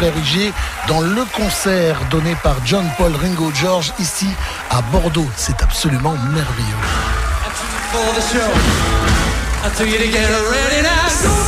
RIG 0.01 0.53
dans 0.89 1.01
le 1.01 1.25
concert 1.37 1.99
donné 2.11 2.35
par 2.43 2.57
John 2.65 2.87
Paul 2.97 3.13
Ringo 3.15 3.51
George 3.55 3.93
ici 3.99 4.29
à 4.71 4.81
Bordeaux. 4.83 5.29
C'est 5.37 5.63
absolument 5.63 6.17
merveilleux. 6.33 6.67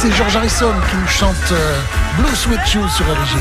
C'est 0.00 0.12
George 0.12 0.36
Harrison 0.36 0.72
qui 0.90 0.96
nous 0.96 1.08
chante 1.08 1.36
euh, 1.52 1.78
Blue 2.18 2.36
Sweet 2.36 2.60
Shoes 2.66 2.88
sur 2.90 3.06
RIG. 3.06 3.38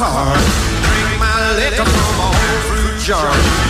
car. 0.00 0.34
Drink 0.34 1.20
my 1.20 1.56
liquor 1.58 1.84
from 1.84 2.20
a 2.20 2.30
whole 2.32 2.60
fruit 2.68 2.98
jar. 3.04 3.69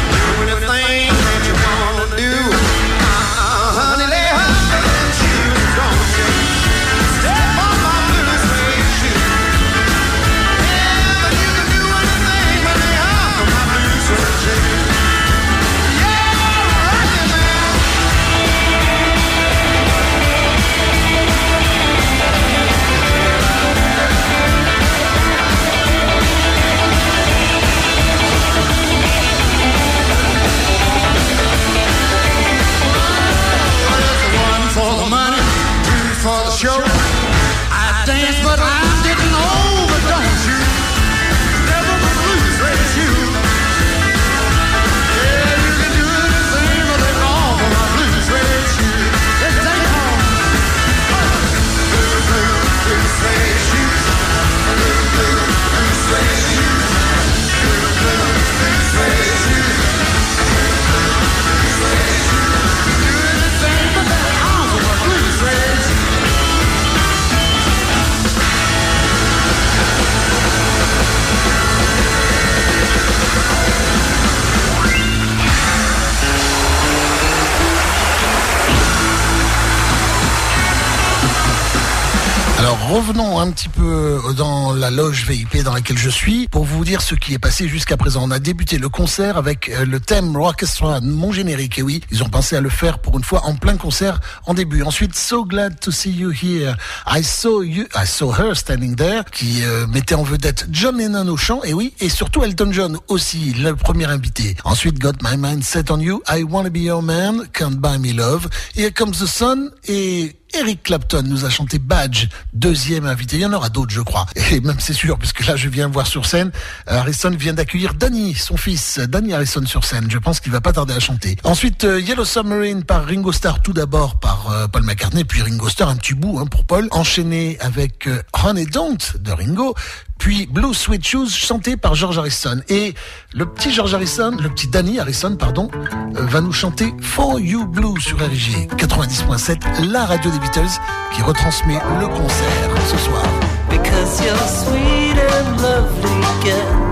Revenons 83.01 83.41
un 83.41 83.51
petit 83.51 83.71
peu 83.71 84.21
dans 84.37 84.75
la 84.75 84.91
loge 84.91 85.25
VIP 85.27 85.63
dans 85.63 85.73
laquelle 85.73 85.97
je 85.97 86.11
suis 86.11 86.47
pour 86.49 86.65
vous 86.65 86.85
dire 86.85 87.01
ce 87.01 87.15
qui 87.15 87.33
est 87.33 87.39
passé 87.39 87.67
jusqu'à 87.67 87.97
présent. 87.97 88.21
On 88.25 88.31
a 88.31 88.39
débuté 88.39 88.77
le 88.77 88.91
concert 88.91 89.39
avec 89.39 89.71
euh, 89.71 89.87
le 89.87 90.01
thème 90.01 90.37
Orchestra, 90.37 91.01
mon 91.01 91.33
générique. 91.33 91.79
Et 91.79 91.83
oui, 91.83 92.03
ils 92.11 92.23
ont 92.23 92.29
pensé 92.29 92.57
à 92.57 92.61
le 92.61 92.69
faire 92.69 92.99
pour 92.99 93.17
une 93.17 93.25
fois 93.25 93.47
en 93.47 93.55
plein 93.55 93.79
concert 93.79 94.21
en 94.45 94.53
début. 94.53 94.83
Ensuite, 94.83 95.17
So 95.17 95.47
Glad 95.47 95.81
to 95.81 95.91
See 95.91 96.11
You 96.11 96.31
Here. 96.31 96.77
I 97.07 97.23
saw 97.23 97.63
you, 97.63 97.87
I 97.95 98.05
saw 98.05 98.33
her 98.33 98.55
standing 98.55 98.97
there, 98.97 99.25
qui 99.33 99.65
euh, 99.65 99.87
mettait 99.87 100.15
en 100.15 100.23
vedette 100.23 100.67
John 100.71 100.99
Lennon 100.99 101.27
au 101.29 101.39
chant. 101.39 101.63
Et 101.65 101.73
oui, 101.73 101.95
et 102.01 102.11
surtout 102.11 102.43
Elton 102.43 102.71
John 102.71 102.99
aussi, 103.09 103.55
le 103.55 103.77
premier 103.77 104.05
invité. 104.05 104.57
Ensuite, 104.65 104.99
Got 104.99 105.23
My 105.23 105.39
Mind 105.39 105.65
Set 105.65 105.91
on 105.91 106.01
You, 106.01 106.23
I 106.29 106.43
Wanna 106.43 106.69
Be 106.69 106.81
Your 106.81 107.03
Man, 107.03 107.47
Can't 107.55 107.81
Buy 107.81 107.99
Me 107.99 108.13
Love. 108.13 108.49
Here 108.77 108.91
Comes 108.91 109.13
the 109.13 109.27
Sun 109.27 109.71
et 109.89 110.37
Eric 110.55 110.83
Clapton 110.83 111.23
nous 111.25 111.45
a 111.45 111.51
chanté 111.51 111.79
Badge, 111.79 112.27
deuxième 112.53 113.07
invité. 113.07 113.37
Il 113.37 113.43
y 113.43 113.47
en 113.47 113.53
aura 113.53 113.69
d'autres, 113.69 113.93
je 113.93 114.01
crois. 114.01 114.27
Et 114.51 114.61
même 114.61 114.79
c'est 114.79 114.93
sûr, 114.93 115.19
puisque 115.19 115.47
là, 115.47 115.57
je 115.57 115.69
viens 115.69 115.89
voir 115.89 116.07
sur 116.07 116.27
scène, 116.27 116.51
Harrison 116.87 117.31
vient 117.31 117.53
d'accueillir 117.53 117.95
Danny, 117.95 118.35
son 118.35 118.57
fils, 118.57 118.99
Danny 118.99 119.33
Harrison 119.33 119.65
sur 119.67 119.85
scène. 119.85 120.11
Je 120.11 120.19
pense 120.19 120.41
qu'il 120.41 120.53
va 120.53 120.61
pas 120.61 120.73
tarder 120.73 120.95
à 120.95 121.01
chanter. 121.01 121.37
Ensuite, 121.45 121.85
euh, 121.85 122.01
Yellow 122.01 122.25
Submarine 122.25 122.85
par 122.85 123.07
Ringo 123.07 123.33
Starr, 123.33 123.63
tout 123.63 123.73
d'abord 123.73 124.19
par 124.19 124.51
euh, 124.51 124.67
Paul 124.67 124.83
McCartney, 124.83 125.25
puis 125.25 125.43
Ringo 125.43 125.69
Starr, 125.69 125.89
un 125.89 125.97
petit 125.97 126.15
bout 126.15 126.39
hein, 126.39 126.47
pour 126.47 126.65
Paul, 126.65 126.89
enchaîné 126.91 127.57
avec 127.61 128.07
euh, 128.07 128.23
Honey 128.45 128.67
Don't 128.67 128.99
de 129.19 129.33
Ringo, 129.33 129.75
puis 130.21 130.47
Blue 130.47 130.75
Sweet 130.75 131.05
Shoes 131.05 131.31
chanté 131.31 131.77
par 131.77 131.95
George 131.97 132.19
Harrison. 132.19 132.61
Et 132.69 132.95
le 133.33 133.47
petit 133.47 133.73
George 133.73 133.95
Harrison, 133.95 134.37
le 134.41 134.51
petit 134.51 134.69
Danny 134.69 135.01
Harrison, 135.01 135.35
pardon, 135.35 135.69
euh, 135.75 136.27
va 136.27 136.41
nous 136.41 136.53
chanter 136.53 136.95
For 137.01 137.41
You 137.41 137.67
Blue 137.67 137.99
sur 137.99 138.19
RG 138.19 138.69
90.7, 138.77 139.91
la 139.91 140.05
radio 140.05 140.31
des 140.31 140.39
Beatles 140.39 140.79
qui 141.15 141.23
retransmet 141.23 141.81
le 141.99 142.07
concert 142.07 142.71
ce 142.89 142.99
soir. 142.99 143.25
Because 143.71 144.23
you're 144.23 144.37
sweet 144.47 145.19
and 145.19 145.63
lovely, 145.63 146.21
girl. 146.45 146.91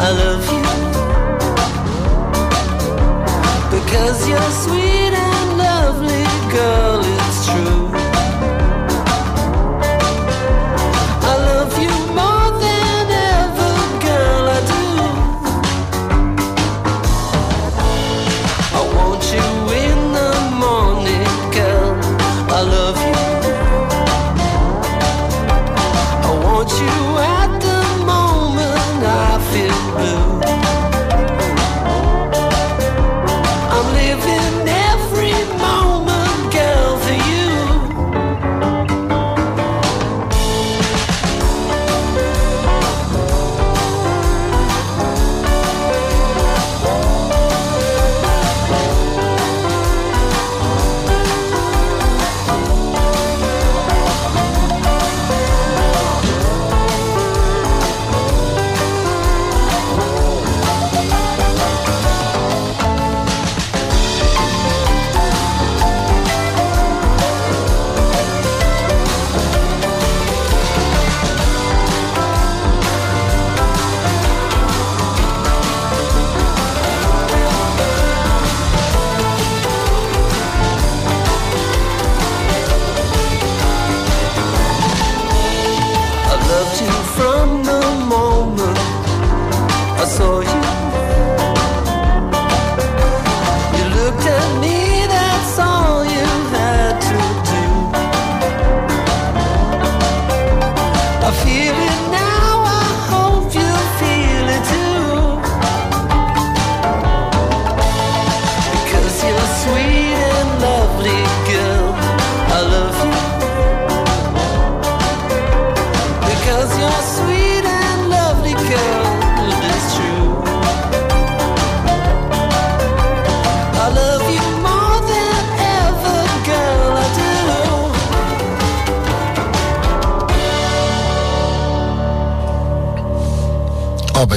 I 0.00 0.10
love 0.10 0.44
you. 0.52 0.62
Because 3.70 4.28
you're 4.28 4.50
sweet 4.64 5.14
and 5.14 5.58
lovely, 5.58 6.24
girl. 6.52 7.13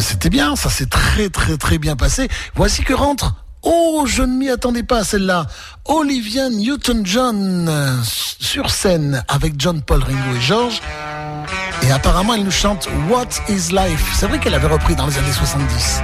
C'était 0.08 0.30
bien, 0.30 0.56
ça 0.56 0.70
s'est 0.70 0.86
très 0.86 1.28
très 1.30 1.58
très 1.58 1.78
bien 1.78 1.98
passé. 1.98 2.30
Voici 2.56 2.84
que 2.84 2.94
rentre. 2.94 3.36
Oh, 3.62 4.06
je 4.08 4.22
ne 4.22 4.38
m'y 4.38 4.50
attendais 4.50 4.84
pas 4.84 5.00
à 5.00 5.04
celle-là. 5.04 5.48
Olivia 5.84 6.50
Newton-John 6.50 8.02
sur 8.04 8.70
scène 8.70 9.26
avec 9.28 9.56
John 9.58 9.82
Paul 9.82 10.02
Ringo 10.02 10.38
et 10.38 10.42
George. 10.42 10.82
Et 11.84 11.92
apparemment, 11.92 12.36
elle 12.36 12.46
nous 12.46 12.52
chante 12.52 12.88
What 13.10 13.28
is 13.50 13.74
Life? 13.74 14.14
C'est 14.18 14.28
vrai 14.28 14.40
qu'elle 14.40 14.56
avait 14.56 14.68
repris 14.68 14.96
dans 14.96 15.08
les 15.08 15.18
années 15.18 15.34
70. 15.34 16.02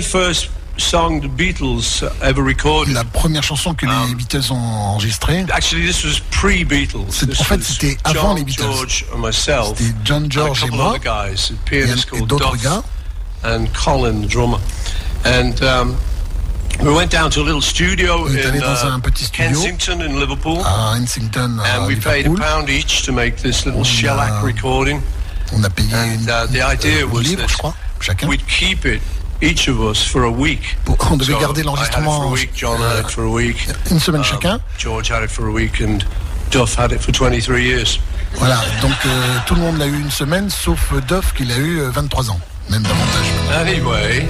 Very 0.00 0.02
first 0.02 0.50
song 0.78 1.20
the 1.20 1.28
Beatles 1.28 2.02
ever 2.22 2.42
recorded. 2.42 2.94
La 2.94 3.04
première 3.04 3.42
chanson 3.42 3.74
que 3.74 3.86
les 3.86 4.14
Beatles 4.14 4.50
ont 4.50 4.56
enregistrée, 4.56 5.44
Actually, 5.52 5.86
this 5.86 6.04
was 6.04 6.20
pre-Beatles. 6.30 7.24
En 7.38 7.44
fait, 7.44 7.62
c'était 7.62 7.96
avant 8.04 8.14
John, 8.14 8.36
les 8.36 8.44
Beatles. 8.44 8.62
George 8.62 9.04
and 9.12 9.18
myself. 9.18 9.78
c'était 9.78 9.94
John, 10.04 10.22
and 10.22 10.26
a 10.26 10.30
George 10.30 10.58
et 10.58 10.66
couple 10.68 10.76
moi, 10.76 10.88
other 10.90 11.00
guys, 11.00 11.50
a 11.50 11.52
et, 11.52 11.56
pianist 11.64 12.08
et 12.14 12.20
d'autres 12.22 12.56
gars. 12.62 12.82
and 13.44 13.66
Colin, 13.74 14.22
the 14.22 14.28
drummer. 14.28 14.58
And 15.24 15.62
um, 15.62 15.96
we 16.82 16.92
went 16.94 17.10
down 17.10 17.30
to 17.30 17.40
a 17.40 17.44
little 17.44 17.60
studio 17.62 18.26
in 18.26 18.58
dans 18.58 18.84
uh, 18.84 18.94
un 18.94 19.00
petit 19.00 19.24
studio 19.24 19.50
Kensington 19.60 20.00
in 20.00 20.18
Liverpool. 20.18 20.58
à 20.64 20.94
Kensington, 20.96 21.58
à 21.62 21.76
and 21.80 21.86
we 21.86 21.96
paid 21.96 22.26
a 22.26 22.30
Liverpool. 22.30 22.36
pound 22.38 22.70
each 22.70 23.02
to 23.04 23.12
make 23.12 23.36
this 23.36 23.66
little 23.66 23.84
shellac 23.84 24.42
recording. 24.42 25.02
On 25.52 25.62
a 25.64 25.68
payé 25.68 25.92
And 25.92 26.20
une, 26.22 26.30
uh, 26.30 26.46
the 26.46 26.62
idea 26.62 27.04
was 27.06 27.24
livre, 27.28 27.42
that 27.42 27.50
je 27.50 27.56
crois, 27.58 27.74
chacun. 28.00 28.28
we'd 28.28 28.46
keep 28.46 28.86
it, 28.86 29.02
each 29.42 29.68
of 29.68 29.80
us, 29.80 30.02
for 30.04 30.24
a 30.24 30.30
week. 30.30 30.76
Pour- 30.84 30.96
on 31.10 31.16
devait 31.16 31.34
garder 31.40 31.62
l'enregistrement 31.62 32.30
week. 32.30 32.50
une 33.90 33.98
semaine 34.00 34.20
Um, 34.20 34.24
chacun. 34.26 34.60
George 34.78 35.10
had 35.10 35.22
it 35.24 35.30
for 35.30 35.46
a 35.48 35.50
week, 35.50 35.80
and 35.80 35.98
Duff 36.50 36.76
had 36.78 36.92
it 36.92 37.00
for 37.00 37.12
23 37.12 37.62
years. 37.64 38.00
Voilà, 38.36 38.60
donc 38.80 38.92
euh, 39.06 39.36
tout 39.46 39.54
le 39.56 39.60
monde 39.60 39.78
l'a 39.78 39.86
eu 39.86 39.98
une 40.00 40.10
semaine, 40.10 40.50
sauf 40.50 40.92
euh, 40.92 41.00
Duff 41.08 41.32
qui 41.34 41.44
l'a 41.44 41.56
eu 41.58 41.80
euh, 41.80 41.90
23 41.90 42.30
ans, 42.30 42.40
même 42.68 42.82
davantage. 42.82 43.26
Anyway, 43.66 44.28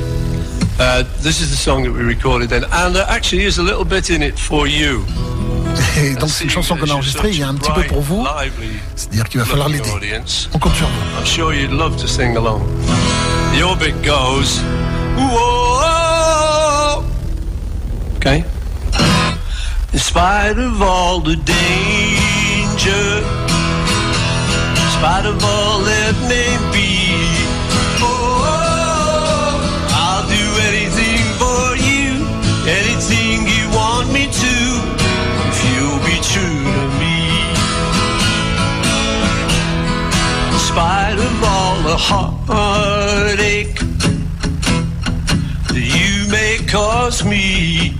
uh, 0.78 1.04
this 1.22 1.40
is 1.40 1.50
the 1.50 1.56
song 1.56 1.84
that 1.84 1.90
we 1.92 2.02
recorded 2.02 2.48
then, 2.48 2.64
and 2.72 2.92
there 2.94 3.04
actually 3.08 3.44
is 3.44 3.58
a 3.58 3.62
little 3.62 3.84
bit 3.84 4.08
in 4.10 4.22
it 4.22 4.38
for 4.38 4.66
you. 4.66 5.04
Et 5.98 6.14
donc 6.14 6.30
c'est 6.30 6.44
une 6.44 6.50
chanson 6.50 6.76
qu'on 6.76 6.88
a 6.88 6.94
enregistrée, 6.94 7.28
il 7.30 7.38
y 7.38 7.42
a 7.42 7.48
un 7.48 7.54
petit 7.54 7.70
peu 7.72 7.82
pour 7.84 8.00
vous, 8.00 8.26
c'est-à-dire 8.96 9.28
qu'il 9.28 9.40
va 9.40 9.46
falloir 9.46 9.68
l'aider. 9.68 9.90
On 10.54 10.58
compte 10.58 10.74
sur 10.74 10.86
vous. 10.86 11.18
I'm 11.20 11.26
sure 11.26 11.52
you'd 11.54 11.70
love 11.72 11.96
to 11.96 12.06
sing 12.06 12.36
along. 12.36 12.62
Your 13.54 13.76
bit 13.76 13.94
goes. 14.02 14.60
Okay. 18.16 18.44
In 19.92 19.98
spite 19.98 20.58
of 20.58 20.82
all 20.82 21.20
the 21.20 21.36
danger, 21.36 23.24
in 24.76 24.88
spite 24.98 25.24
of 25.24 25.42
all 25.42 25.80
that 25.80 26.14
may 26.28 26.52
be, 26.70 27.08
oh, 28.04 28.44
I'll 30.04 30.28
do 30.28 30.46
anything 30.68 31.24
for 31.40 31.74
you, 31.80 32.28
anything 32.68 33.48
you 33.48 33.64
want 33.74 34.12
me 34.12 34.26
to, 34.28 34.56
if 35.48 35.58
you'll 35.72 36.04
be 36.04 36.20
true 36.20 36.60
to 36.60 36.88
me. 37.00 37.16
In 40.52 40.58
spite 40.60 41.18
of 41.18 41.42
all 41.42 41.76
the 41.88 41.96
heartache 41.96 43.79
you 45.74 46.28
may 46.28 46.58
cause 46.66 47.24
me. 47.24 47.99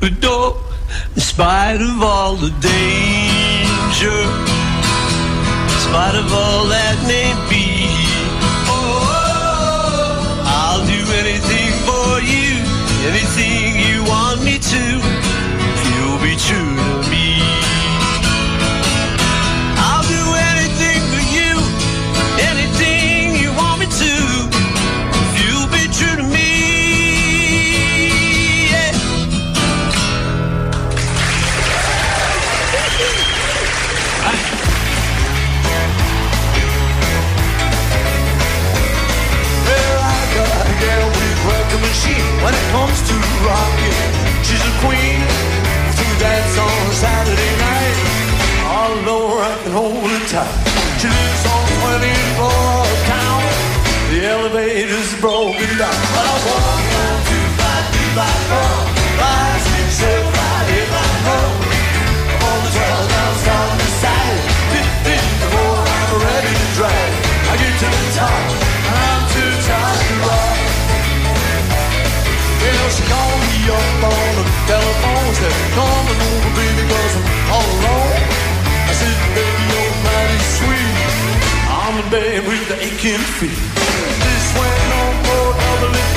Your 0.00 0.10
door 0.20 0.56
in 1.14 1.20
spite 1.20 1.80
of 1.80 2.02
all 2.02 2.34
the 2.36 2.50
danger, 2.60 4.20
in 5.68 5.80
spite 5.86 6.16
of 6.16 6.32
all 6.32 6.64
that 6.66 6.96
may 7.06 7.34
be. 7.50 7.66
Oh, 8.68 9.04
I'll 10.46 10.84
do 10.86 11.00
anything 11.20 11.72
for 11.84 12.20
you, 12.24 12.64
anything 13.12 13.80
you 13.80 14.02
want 14.04 14.42
me 14.42 14.58
to, 14.58 15.00
comes 42.70 42.98
to 43.08 43.14
rocking. 43.46 43.98
She's 44.46 44.62
a 44.62 44.74
queen 44.82 45.20
to 45.98 46.04
dance 46.22 46.54
on 46.58 46.78
a 46.86 46.94
Saturday 46.94 47.52
night. 47.66 47.98
All 48.70 48.94
know 49.06 49.24
I 49.38 49.52
can 49.62 49.72
hold 49.72 50.10
her 50.10 50.24
tight. 50.30 50.56
She 51.00 51.08
lives 51.08 51.44
on 51.54 51.64
24 51.82 52.50
town. 53.10 53.42
The 54.10 54.18
elevator's 54.34 55.12
broken 55.20 55.70
down. 55.78 56.00
But 56.14 56.24
I 56.26 56.36
walk 56.46 56.82
down 56.94 57.20
bed 82.10 82.42
with 82.46 82.68
the 82.68 82.74
aching 82.74 83.22
feet. 83.38 83.54
This 83.54 84.46
went 84.58 84.90
on 84.98 85.14
for 85.24 85.42
a 85.46 85.62
couple 85.62 85.94
of 85.94 86.10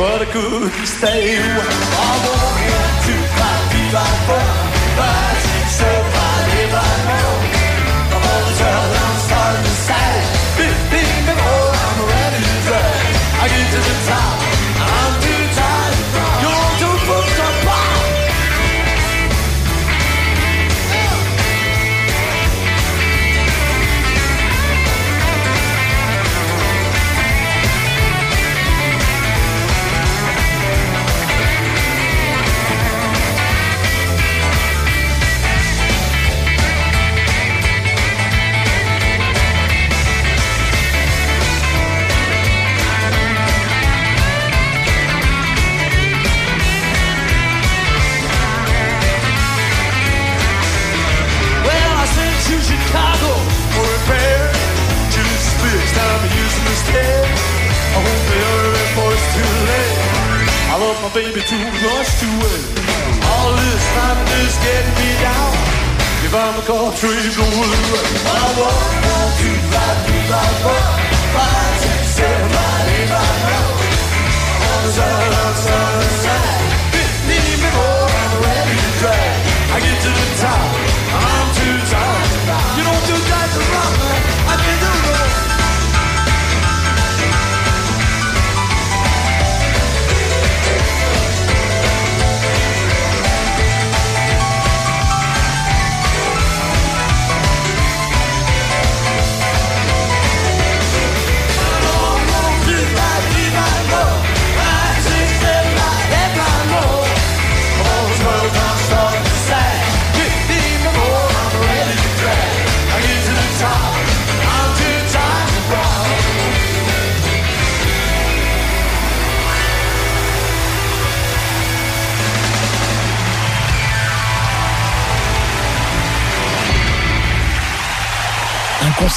but 0.00 0.18
I 0.24 0.28
couldn't 0.32 0.86
stay. 0.88 1.36
I 1.36 2.08
walk 2.24 2.56
one, 2.64 2.94
two, 3.04 3.20
five, 3.36 3.62
three, 3.70 3.88
five, 3.92 4.18
four, 4.24 4.48
five, 4.96 5.36
six, 5.44 5.66
seven, 5.84 6.04
five, 6.16 6.56
eight, 6.56 6.72
nine, 6.72 7.02
nine. 7.12 7.44
I'm 8.08 8.24
on 8.24 8.40
the 8.48 8.52
trail 8.56 8.84
I'm 9.04 9.18
starting 9.28 9.64
to 9.68 9.74
sag. 9.84 10.20
Fifteen 10.56 11.16
before 11.28 11.72
I'm 11.84 12.00
ready 12.08 12.40
to 12.40 12.56
drag. 12.64 13.04
I 13.36 13.44
get 13.52 13.66
to 13.76 13.80
the 13.84 13.96
top, 14.08 14.49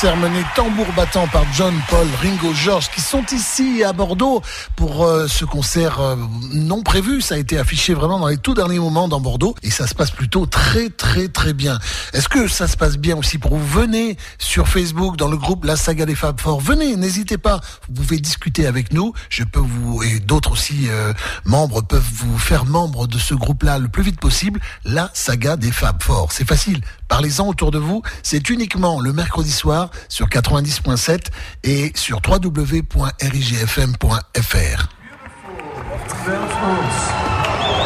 Mené 0.04 0.43
tambour 0.54 0.86
battant 0.97 1.28
par 1.30 1.45
John, 1.54 1.74
Paul, 1.89 2.06
Ringo, 2.22 2.54
George 2.54 2.89
qui 2.93 2.99
sont 2.99 3.24
ici 3.32 3.86
à 3.86 3.93
Bordeaux 3.93 4.41
pour 4.76 5.06
euh, 5.06 5.30
ce 5.30 5.45
concert 5.45 6.01
euh, 6.01 6.18
non 6.51 6.84
prévu. 6.84 7.22
Ça 7.22 7.36
a 7.36 7.38
été 7.38 7.58
affiché 7.58 7.93
vraiment 7.93 8.20
dans 8.20 8.28
les 8.28 8.36
tout 8.36 8.54
derniers 8.54 8.80
moments 8.80 9.08
dans 9.08 9.22
Bordeaux 9.22 9.56
et 9.64 9.72
ça 9.72 9.88
se 9.88 9.95
passe 9.95 10.12
plutôt 10.12 10.45
très 10.45 10.89
très 10.89 11.30
très 11.30 11.54
bien. 11.54 11.80
Est-ce 12.12 12.28
que 12.28 12.49
ça 12.49 12.68
se 12.68 12.76
passe 12.76 12.97
bien 12.97 13.16
aussi 13.16 13.38
pour 13.38 13.56
vous? 13.56 13.66
Venez 13.66 14.18
sur 14.39 14.68
Facebook 14.68 15.16
dans 15.16 15.30
le 15.30 15.38
groupe 15.38 15.64
La 15.64 15.78
Saga 15.78 16.06
des 16.06 16.16
Fab 16.16 16.38
Four. 16.38 16.60
Venez, 16.60 16.97
n'hésitez 16.97 17.38
pas. 17.38 17.62
Vous 17.88 18.04
pouvez 18.04 18.20
discuter 18.20 18.68
avec 18.68 18.91
nous. 18.91 19.14
Je 19.30 19.45
peux 19.45 19.62
vous 19.62 20.04
et 20.04 20.20
d'autres 20.20 20.51
aussi 20.51 20.89
euh, 20.89 21.14
membres 21.45 21.82
peuvent 21.82 22.04
vous 22.14 22.38
faire 22.38 22.66
membre 22.66 23.08
de 23.08 23.18
ce 23.18 23.36
groupe-là 23.36 23.80
le 23.80 23.88
plus 23.88 24.04
vite 24.04 24.20
possible. 24.20 24.60
La 24.84 25.10
Saga 25.14 25.56
des 25.56 25.72
Fab 25.72 26.04
Four. 26.04 26.34
C'est 26.34 26.47
facile. 26.47 26.82
Parlez-en 27.08 27.47
autour 27.47 27.72
de 27.72 27.80
vous. 27.80 28.01
C'est 28.22 28.49
uniquement 28.49 28.99
le 28.99 29.14
mercredi 29.14 29.51
soir 29.51 29.91
sur 30.10 30.28
90.7 30.28 31.28
et 31.64 31.91
sur 31.96 32.22
www.rigfm.fr. 32.28 33.14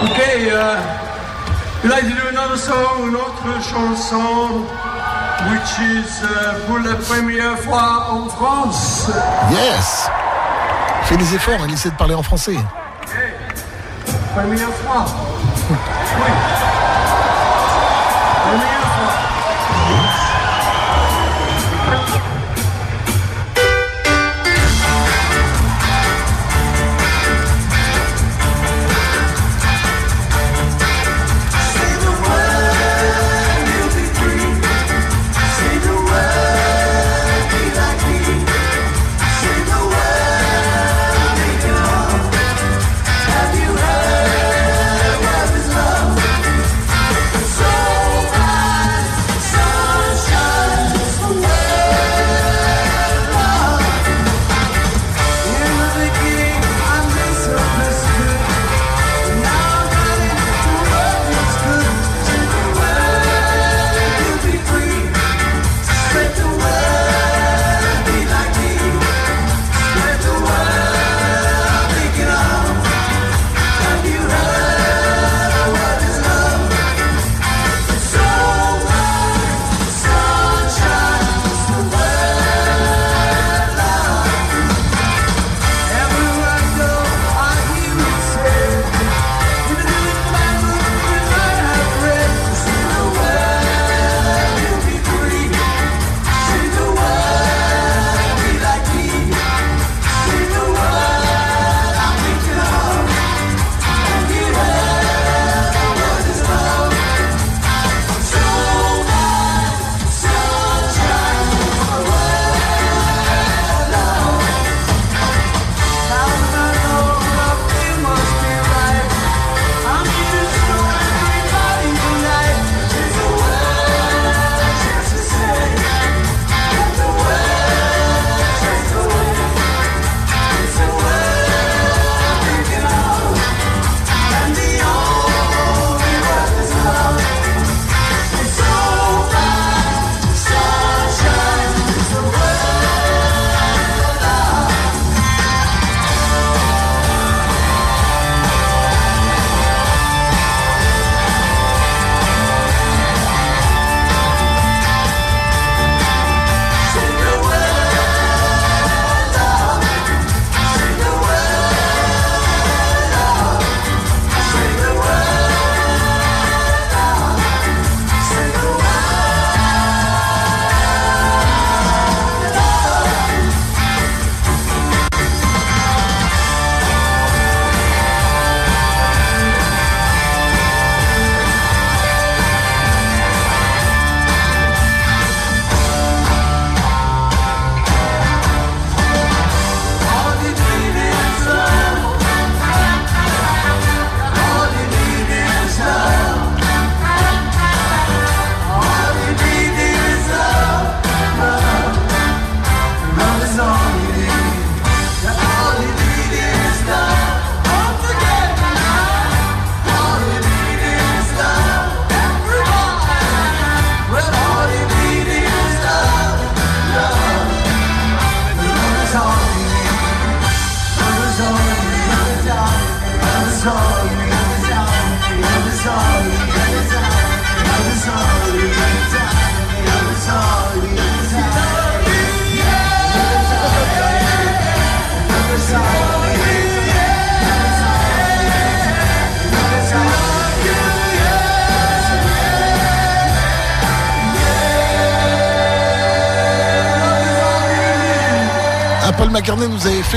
Okay, 0.03 0.51
uh, 0.51 0.77
like 1.83 2.03
to 2.03 2.09
do 2.09 2.27
another 2.29 2.57
song, 2.57 3.07
une 3.07 3.15
autre 3.15 3.61
chanson 3.63 4.65
which 5.49 5.79
is 5.79 6.23
uh, 6.23 6.59
pour 6.65 6.79
la 6.79 6.95
première 6.95 7.57
fois 7.59 8.07
en 8.11 8.27
France. 8.29 9.09
Yes 9.51 10.09
Fais 11.03 11.17
des 11.17 11.35
efforts, 11.35 11.59
il 11.67 11.73
essaie 11.73 11.89
de 11.89 11.95
parler 11.95 12.15
en 12.15 12.23
français. 12.23 12.57
Première 14.33 14.73
fois. 14.73 15.05
Oui. 15.69 16.31
Première 18.47 18.86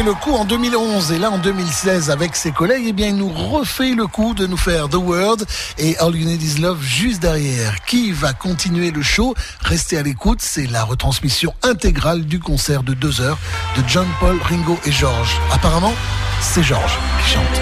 le 0.03 0.15
coup 0.15 0.33
en 0.35 0.45
2011 0.45 1.13
et 1.13 1.19
là 1.19 1.31
en 1.31 1.39
2016 1.39 2.11
avec 2.11 2.37
ses 2.37 2.53
collègues, 2.53 2.85
eh 2.89 2.93
bien 2.93 3.09
il 3.09 3.17
nous 3.17 3.29
refait 3.29 3.95
le 3.95 4.07
coup 4.07 4.35
de 4.35 4.47
nous 4.47 4.57
faire 4.57 4.89
The 4.89 4.95
World 4.95 5.45
et 5.79 5.97
All 5.99 6.15
You 6.15 6.27
Need 6.27 6.43
Is 6.43 6.61
Love 6.61 6.83
juste 6.83 7.21
derrière. 7.21 7.81
Qui 7.85 8.13
va 8.13 8.33
continuer 8.33 8.91
le 8.91 9.03
show? 9.03 9.35
Restez 9.61 9.99
à 9.99 10.03
l'écoute, 10.03 10.39
c'est 10.41 10.67
la 10.67 10.85
retransmission 10.85 11.55
intégrale 11.63 12.25
du 12.25 12.39
concert 12.39 12.83
de 12.83 12.95
deux 12.95 13.21
heures 13.21 13.39
de 13.77 13.83
John 13.89 14.07
Paul, 14.21 14.39
Ringo 14.43 14.79
et 14.87 14.93
George. 14.93 15.39
Apparemment, 15.53 15.95
c'est 16.41 16.63
George 16.63 16.99
qui 17.25 17.33
chante. 17.33 17.61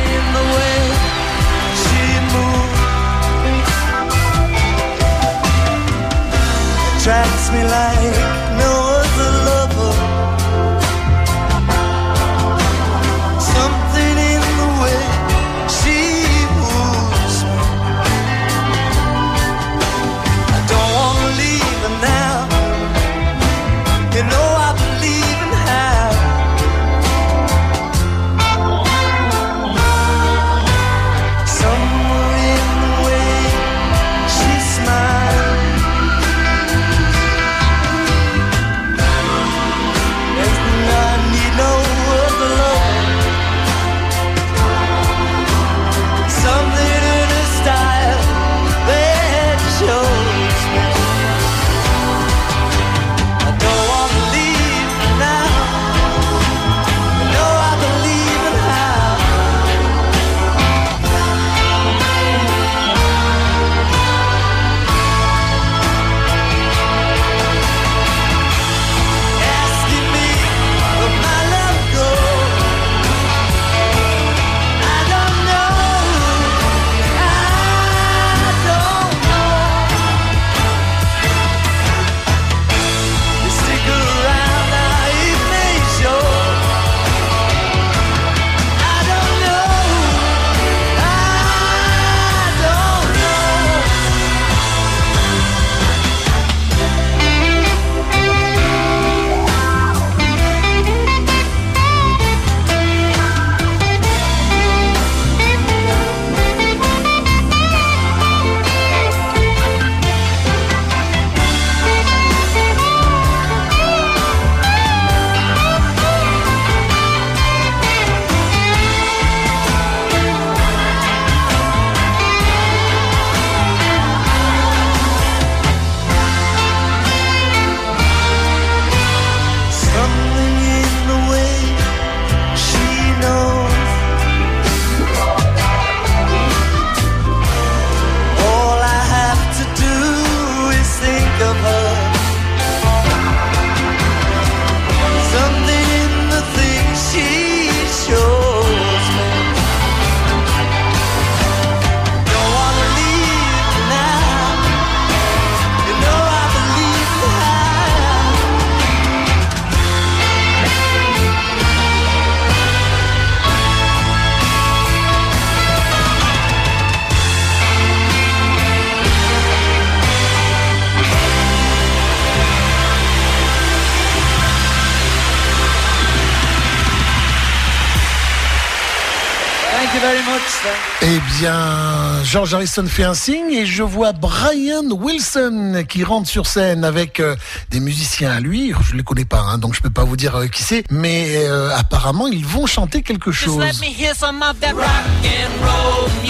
George 182.31 182.53
Harrison 182.53 182.85
fait 182.87 183.05
un 183.05 183.15
signe 183.15 183.51
et 183.55 183.65
je 183.65 183.83
vois 183.83 184.13
Brian 184.13 184.85
Wilson 184.91 185.83
qui 185.89 186.05
rentre 186.05 186.29
sur 186.29 186.47
scène 186.47 186.85
avec 186.85 187.21
euh, 187.21 187.37
des 187.71 187.81
musiciens 187.81 188.33
à 188.33 188.41
lui. 188.41 188.75
Je 188.83 188.97
les 188.97 189.03
connais 189.03 189.25
pas, 189.25 189.41
hein, 189.41 189.57
donc 189.57 189.75
je 189.75 189.81
peux 189.81 189.89
pas 189.89 190.05
vous 190.05 190.17
dire 190.17 190.37
euh, 190.37 190.47
qui 190.47 190.63
c'est, 190.63 190.85
mais 190.91 191.47
euh, 191.47 191.75
apparemment 191.75 192.27
ils 192.27 192.45
vont 192.45 192.67
chanter 192.67 193.01
quelque 193.01 193.33
chose. 193.33 193.57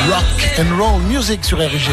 Rock 0.08 0.60
and 0.60 0.80
roll 0.80 1.02
music 1.02 1.44
sur 1.44 1.58
RG. 1.58 1.90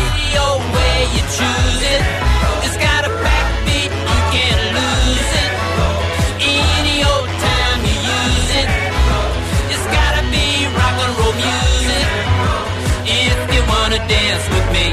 Dance 14.08 14.46
with 14.54 14.68
me. 14.78 14.88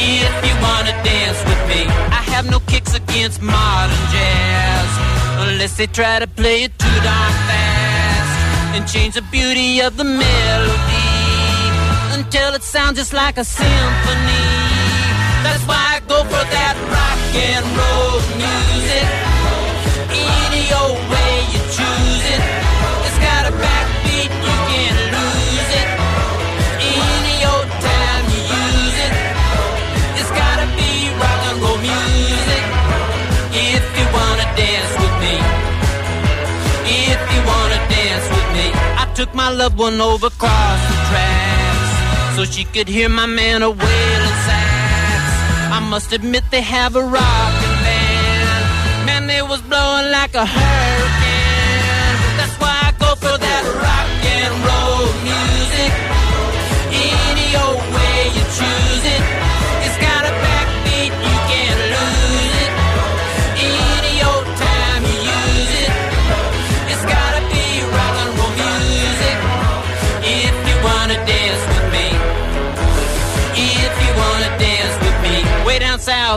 If 0.00 0.34
you 0.46 0.54
wanna 0.62 0.94
dance 1.04 1.40
with 1.48 1.62
me. 1.68 1.82
I 2.20 2.22
have 2.32 2.50
no 2.50 2.60
kicks 2.60 2.94
against 2.94 3.42
modern 3.42 4.04
jazz. 4.14 4.90
Unless 5.44 5.76
they 5.76 5.86
try 5.86 6.18
to 6.18 6.26
play 6.26 6.64
it 6.64 6.78
too 6.78 6.98
darn 7.06 7.32
fast. 7.48 8.32
And 8.74 8.86
change 8.86 9.14
the 9.14 9.22
beauty 9.22 9.80
of 9.80 9.96
the 9.96 10.04
melody 10.04 11.08
until 12.18 12.54
it 12.54 12.62
sounds 12.62 12.98
just 12.98 13.12
like 13.12 13.38
a 13.38 13.44
symphony. 13.44 14.46
That's 15.44 15.64
why 15.66 15.82
I 15.96 16.00
go 16.06 16.18
for 16.24 16.44
that 16.56 16.76
rock 16.94 17.20
and 17.48 17.64
roll 17.78 18.18
music. 18.42 19.08
Any 20.44 20.64
old 20.80 21.00
way 21.12 21.32
you 21.52 21.60
choose 21.76 22.24
it. 22.34 22.57
Took 39.18 39.34
my 39.34 39.50
loved 39.50 39.76
one 39.76 40.00
over 40.00 40.28
across 40.28 40.80
the 40.90 40.94
tracks 41.10 42.36
so 42.36 42.44
she 42.44 42.62
could 42.62 42.86
hear 42.86 43.08
my 43.08 43.26
man 43.26 43.64
a 43.64 43.68
wailing 43.68 44.38
sax. 44.46 45.24
I 45.76 45.80
must 45.90 46.12
admit 46.12 46.44
they 46.52 46.60
have 46.60 46.94
a 46.94 47.02
rockin' 47.02 47.76
band. 47.82 49.06
Man, 49.06 49.26
they 49.26 49.42
was 49.42 49.60
blowing 49.62 50.12
like 50.12 50.34
a 50.36 50.46
hurricane. 50.46 51.17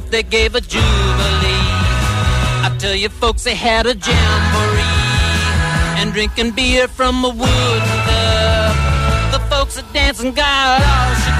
South 0.02 0.12
they 0.12 0.24
gave 0.24 0.56
a 0.56 0.62
jubilee. 0.62 0.84
I 2.64 2.76
tell 2.80 2.96
you 2.96 3.10
folks 3.10 3.44
they 3.44 3.56
had 3.56 3.86
a 3.86 3.96
jamboree. 3.96 4.82
And 6.00 6.14
drinking 6.14 6.52
beer 6.52 6.88
from 6.88 7.24
a 7.26 7.30
wooden 7.30 7.98
cup. 8.08 8.76
The 9.32 9.40
folks 9.50 9.78
at 9.78 9.94
dancing 9.94 10.34
got 10.34 10.82
all 10.82 11.31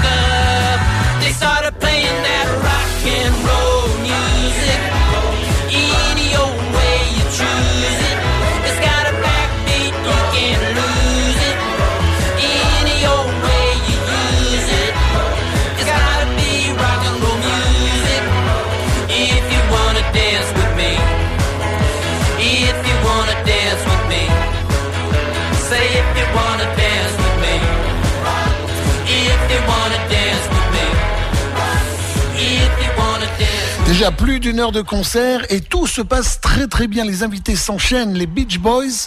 Déjà 34.02 34.10
plus 34.10 34.40
d'une 34.40 34.58
heure 34.58 34.72
de 34.72 34.80
concert 34.80 35.42
et 35.48 35.60
tout 35.60 35.86
se 35.86 36.02
passe 36.02 36.40
très 36.40 36.66
très 36.66 36.88
bien. 36.88 37.04
Les 37.04 37.22
invités 37.22 37.54
s'enchaînent, 37.54 38.14
les 38.14 38.26
Beach 38.26 38.58
Boys 38.58 39.06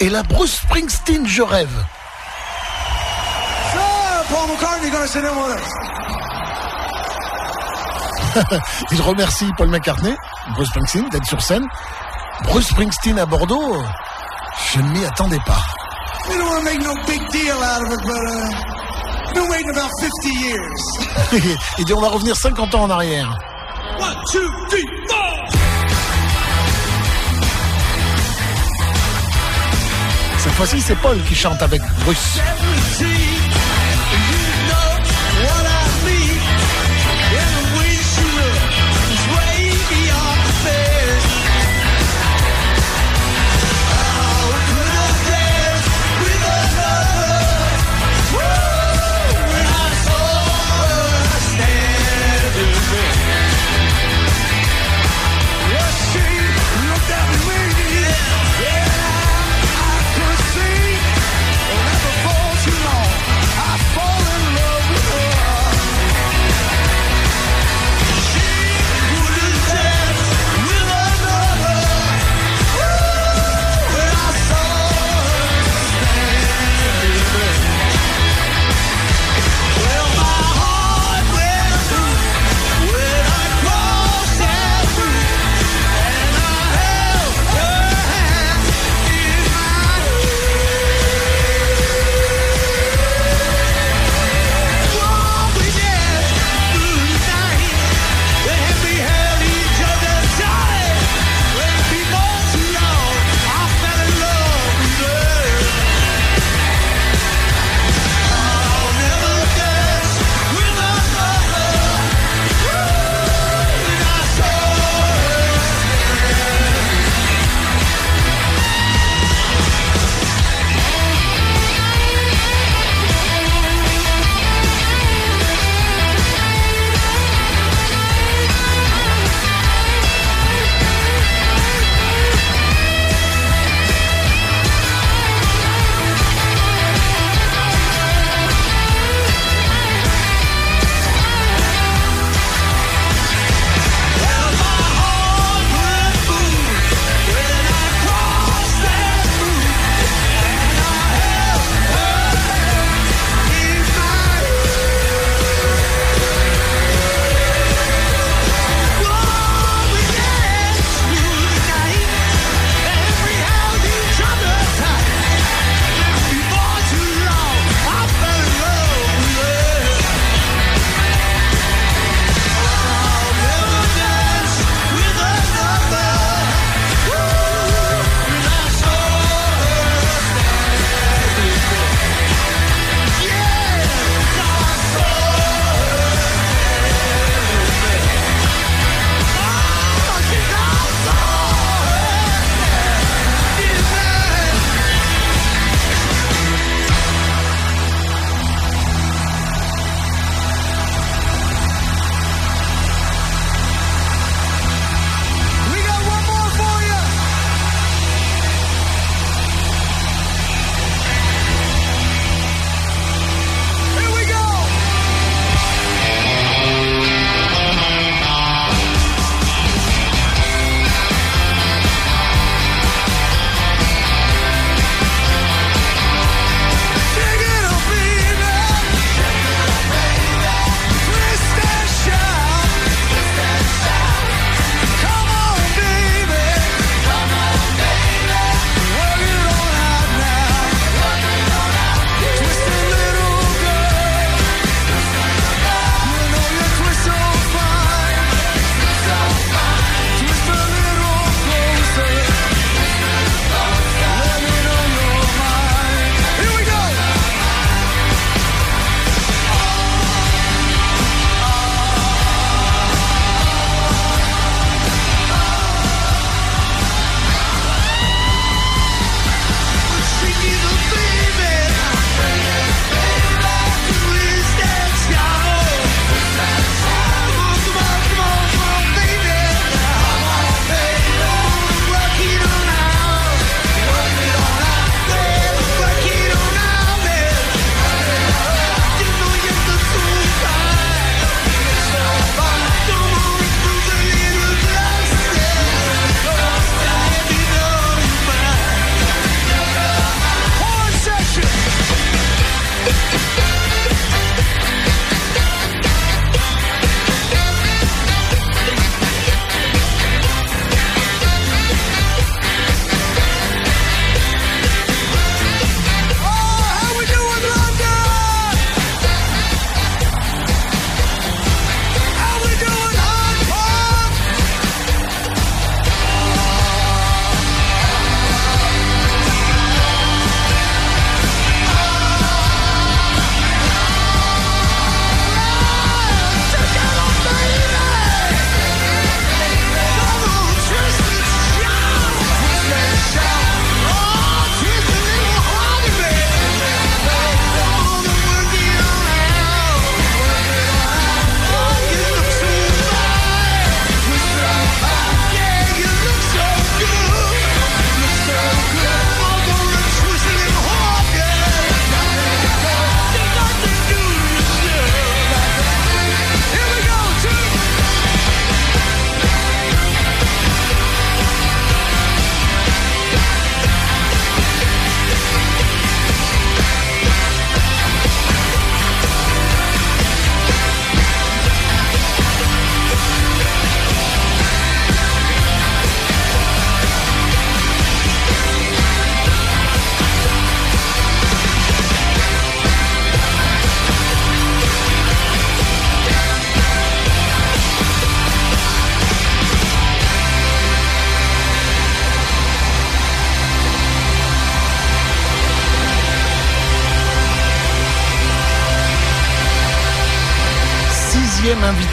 et 0.00 0.10
la 0.10 0.24
Bruce 0.24 0.56
Springsteen, 0.56 1.24
je 1.24 1.40
rêve. 1.40 1.70
Il 8.90 9.02
remercie 9.02 9.46
Paul 9.56 9.68
McCartney, 9.68 10.16
Bruce 10.56 10.68
Springsteen, 10.70 11.08
d'être 11.10 11.26
sur 11.26 11.40
scène. 11.40 11.64
Bruce 12.42 12.66
Springsteen 12.66 13.16
à 13.20 13.26
Bordeaux, 13.26 13.84
je 14.72 14.80
ne 14.80 14.88
m'y 14.88 15.04
attendais 15.04 15.38
pas. 15.46 15.62
Uh, 16.26 16.32
been 19.32 19.48
waiting 19.48 19.70
about 19.70 19.90
50 20.00 20.10
years. 20.42 21.54
Il 21.78 21.84
dit 21.84 21.94
on 21.94 22.00
va 22.00 22.08
revenir 22.08 22.34
50 22.34 22.74
ans 22.74 22.82
en 22.82 22.90
arrière. 22.90 23.38
One, 23.98 24.16
two, 24.32 24.48
three, 24.68 24.86
four. 25.08 25.48
Cette 30.38 30.52
fois-ci, 30.52 30.80
c'est 30.80 30.96
Paul 30.96 31.18
qui 31.28 31.34
chante 31.34 31.62
avec 31.62 31.80
Bruce. 32.04 32.38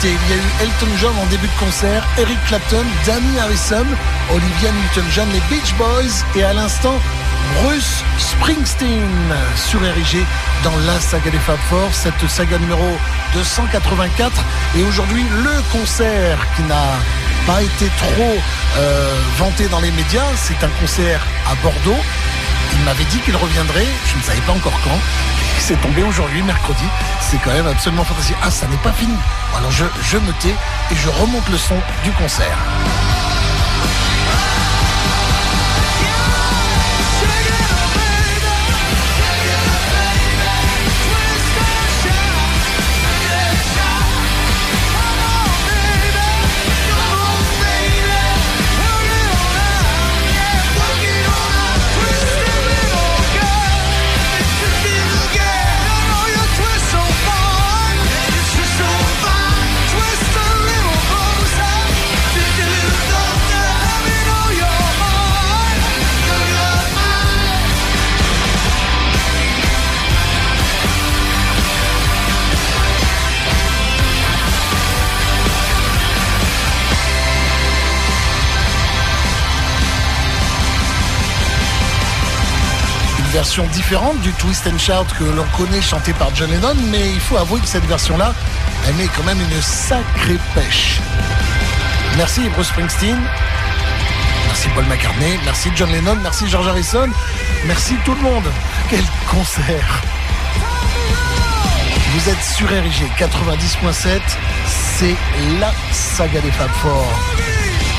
Il 0.04 0.08
y 0.08 0.12
a 0.12 0.36
eu 0.36 0.52
Elton 0.62 0.96
John 0.98 1.14
en 1.16 1.26
début 1.26 1.46
de 1.46 1.58
concert, 1.60 2.04
Eric 2.18 2.36
Clapton, 2.48 2.84
Danny 3.06 3.38
Harrison, 3.38 3.86
Olivia 4.32 4.72
Newton-John, 4.72 5.28
les 5.32 5.40
Beach 5.48 5.74
Boys 5.74 6.24
et 6.34 6.42
à 6.42 6.52
l'instant 6.52 6.98
Bruce 7.62 8.02
Springsteen 8.18 9.08
sur 9.54 9.80
RIG 9.80 10.26
dans 10.64 10.76
la 10.88 10.98
saga 10.98 11.30
des 11.30 11.38
Fab 11.38 11.58
Four, 11.68 11.88
cette 11.92 12.28
saga 12.28 12.58
numéro 12.58 12.98
284 13.34 14.44
et 14.76 14.82
aujourd'hui 14.82 15.22
le 15.22 15.62
concert 15.70 16.38
qui 16.56 16.62
n'a 16.62 16.98
pas 17.46 17.62
été 17.62 17.88
trop 17.96 18.36
euh, 18.78 19.14
vanté 19.38 19.68
dans 19.68 19.80
les 19.80 19.92
médias, 19.92 20.26
c'est 20.34 20.64
un 20.64 20.70
concert 20.80 21.24
à 21.48 21.54
Bordeaux. 21.62 22.02
Il 22.72 22.84
m'avait 22.84 23.04
dit 23.04 23.20
qu'il 23.20 23.36
reviendrait, 23.36 23.86
je 24.10 24.16
ne 24.16 24.22
savais 24.22 24.40
pas 24.40 24.52
encore 24.52 24.80
quand. 24.82 24.98
C'est 25.58 25.80
tombé 25.80 26.02
aujourd'hui, 26.02 26.42
mercredi. 26.42 26.84
C'est 27.20 27.38
quand 27.38 27.52
même 27.52 27.66
absolument 27.66 28.04
fantastique. 28.04 28.36
Ah, 28.42 28.50
ça 28.50 28.66
n'est 28.66 28.76
pas 28.78 28.92
fini. 28.92 29.14
Alors 29.56 29.70
je, 29.70 29.84
je 30.02 30.18
me 30.18 30.32
tais 30.40 30.54
et 30.90 30.94
je 30.94 31.08
remonte 31.08 31.48
le 31.48 31.56
son 31.56 31.76
du 32.04 32.10
concert. 32.12 32.58
Différente 83.60 84.18
du 84.20 84.32
Twist 84.32 84.66
and 84.66 84.78
Shout 84.78 85.14
que 85.18 85.24
l'on 85.24 85.44
connaît 85.54 85.82
chanté 85.82 86.14
par 86.14 86.34
John 86.34 86.50
Lennon, 86.50 86.74
mais 86.90 87.10
il 87.12 87.20
faut 87.20 87.36
avouer 87.36 87.60
que 87.60 87.66
cette 87.66 87.84
version-là, 87.84 88.32
elle 88.88 88.94
met 88.94 89.08
quand 89.14 89.24
même 89.24 89.38
une 89.40 89.60
sacrée 89.60 90.38
pêche. 90.54 91.00
Merci 92.16 92.48
Bruce 92.54 92.68
Springsteen. 92.68 93.18
Merci 94.46 94.68
Paul 94.74 94.84
McCartney, 94.86 95.38
merci 95.44 95.68
John 95.76 95.90
Lennon, 95.92 96.16
merci 96.22 96.48
George 96.48 96.66
Harrison, 96.66 97.10
merci 97.66 97.94
tout 98.06 98.14
le 98.14 98.22
monde. 98.22 98.44
Quel 98.88 99.04
concert 99.30 100.02
Vous 102.14 102.28
êtes 102.30 102.42
sur 102.42 102.68
RIG 102.68 103.10
90.7, 103.18 104.20
c'est 104.66 105.14
la 105.60 105.72
saga 105.92 106.40
des 106.40 106.50
Fab 106.52 106.70
Four. 106.80 107.06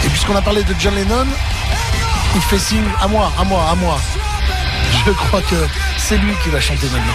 Et 0.04 0.10
puisqu'on 0.10 0.36
a 0.36 0.42
parlé 0.42 0.64
de 0.64 0.74
John 0.80 0.96
Lennon, 0.96 1.28
il 2.34 2.42
fait 2.42 2.60
signe 2.60 2.90
à 3.00 3.08
moi, 3.08 3.32
à 3.40 3.44
moi, 3.44 3.66
à 3.70 3.76
moi. 3.76 4.00
Je 5.06 5.12
crois 5.12 5.42
que 5.42 5.56
c'est 5.98 6.18
lui 6.18 6.34
qui 6.42 6.50
va 6.50 6.62
chanter 6.62 6.88
maintenant. 6.88 7.14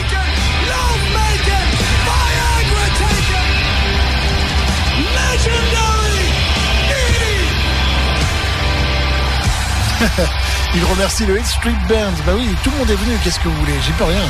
Il 10.74 10.84
remercie 10.84 11.24
le 11.24 11.38
Hit 11.38 11.46
Street 11.46 11.72
Band. 11.88 12.12
Bah 12.26 12.32
oui, 12.36 12.54
tout 12.62 12.70
le 12.70 12.76
monde 12.76 12.90
est 12.90 12.94
venu, 12.94 13.16
qu'est-ce 13.24 13.40
que 13.40 13.48
vous 13.48 13.56
voulez? 13.56 13.80
J'y 13.82 13.92
peux 13.92 14.04
rien. 14.04 14.26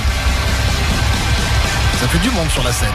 Ça 2.01 2.07
fait 2.07 2.19
du 2.19 2.31
monde 2.31 2.49
sur 2.51 2.63
la 2.63 2.73
scène. 2.73 2.89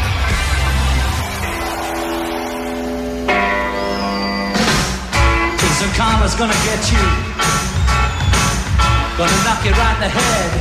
Gonna 9.23 9.43
knock 9.45 9.63
you 9.63 9.71
right 9.71 9.95
in 9.95 10.01
the 10.03 10.11
head. 10.19 10.51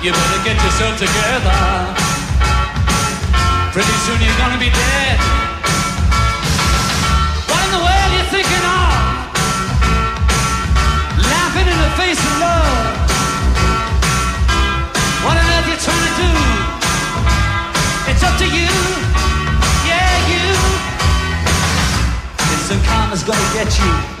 You 0.00 0.10
better 0.10 0.40
get 0.42 0.56
yourself 0.56 0.96
together. 0.96 1.60
Pretty 3.76 3.96
soon 4.08 4.16
you're 4.24 4.40
gonna 4.40 4.56
be 4.56 4.72
dead. 4.72 5.20
What 7.44 7.60
in 7.60 7.70
the 7.76 7.82
world 7.84 8.10
you 8.16 8.24
thinking 8.32 8.64
of? 8.72 8.88
Laughing 11.28 11.68
in 11.68 11.76
the 11.76 11.92
face 12.00 12.22
of 12.24 12.34
love. 12.40 12.88
What 15.20 15.36
on 15.36 15.44
earth 15.44 15.68
are 15.68 15.72
you 15.72 15.76
trying 15.76 16.06
to 16.08 16.14
do? 16.24 16.30
It's 18.08 18.22
up 18.24 18.32
to 18.40 18.48
you. 18.48 18.72
Yeah, 19.84 20.12
you. 20.32 20.46
Instant 22.48 22.82
karma's 22.88 23.22
gonna 23.28 23.52
get 23.52 23.68
you. 23.76 24.19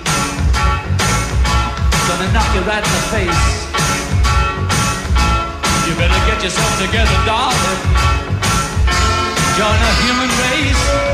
Gonna 2.20 2.32
knock 2.34 2.54
you 2.54 2.60
right 2.60 2.84
in 2.84 2.92
the 2.92 3.04
face. 3.08 3.44
You 5.88 5.94
better 5.96 6.20
get 6.26 6.44
yourself 6.44 6.78
together, 6.78 7.16
darling. 7.24 7.80
Join 9.56 9.78
a 9.80 9.92
human 10.04 10.28
race. 10.28 11.09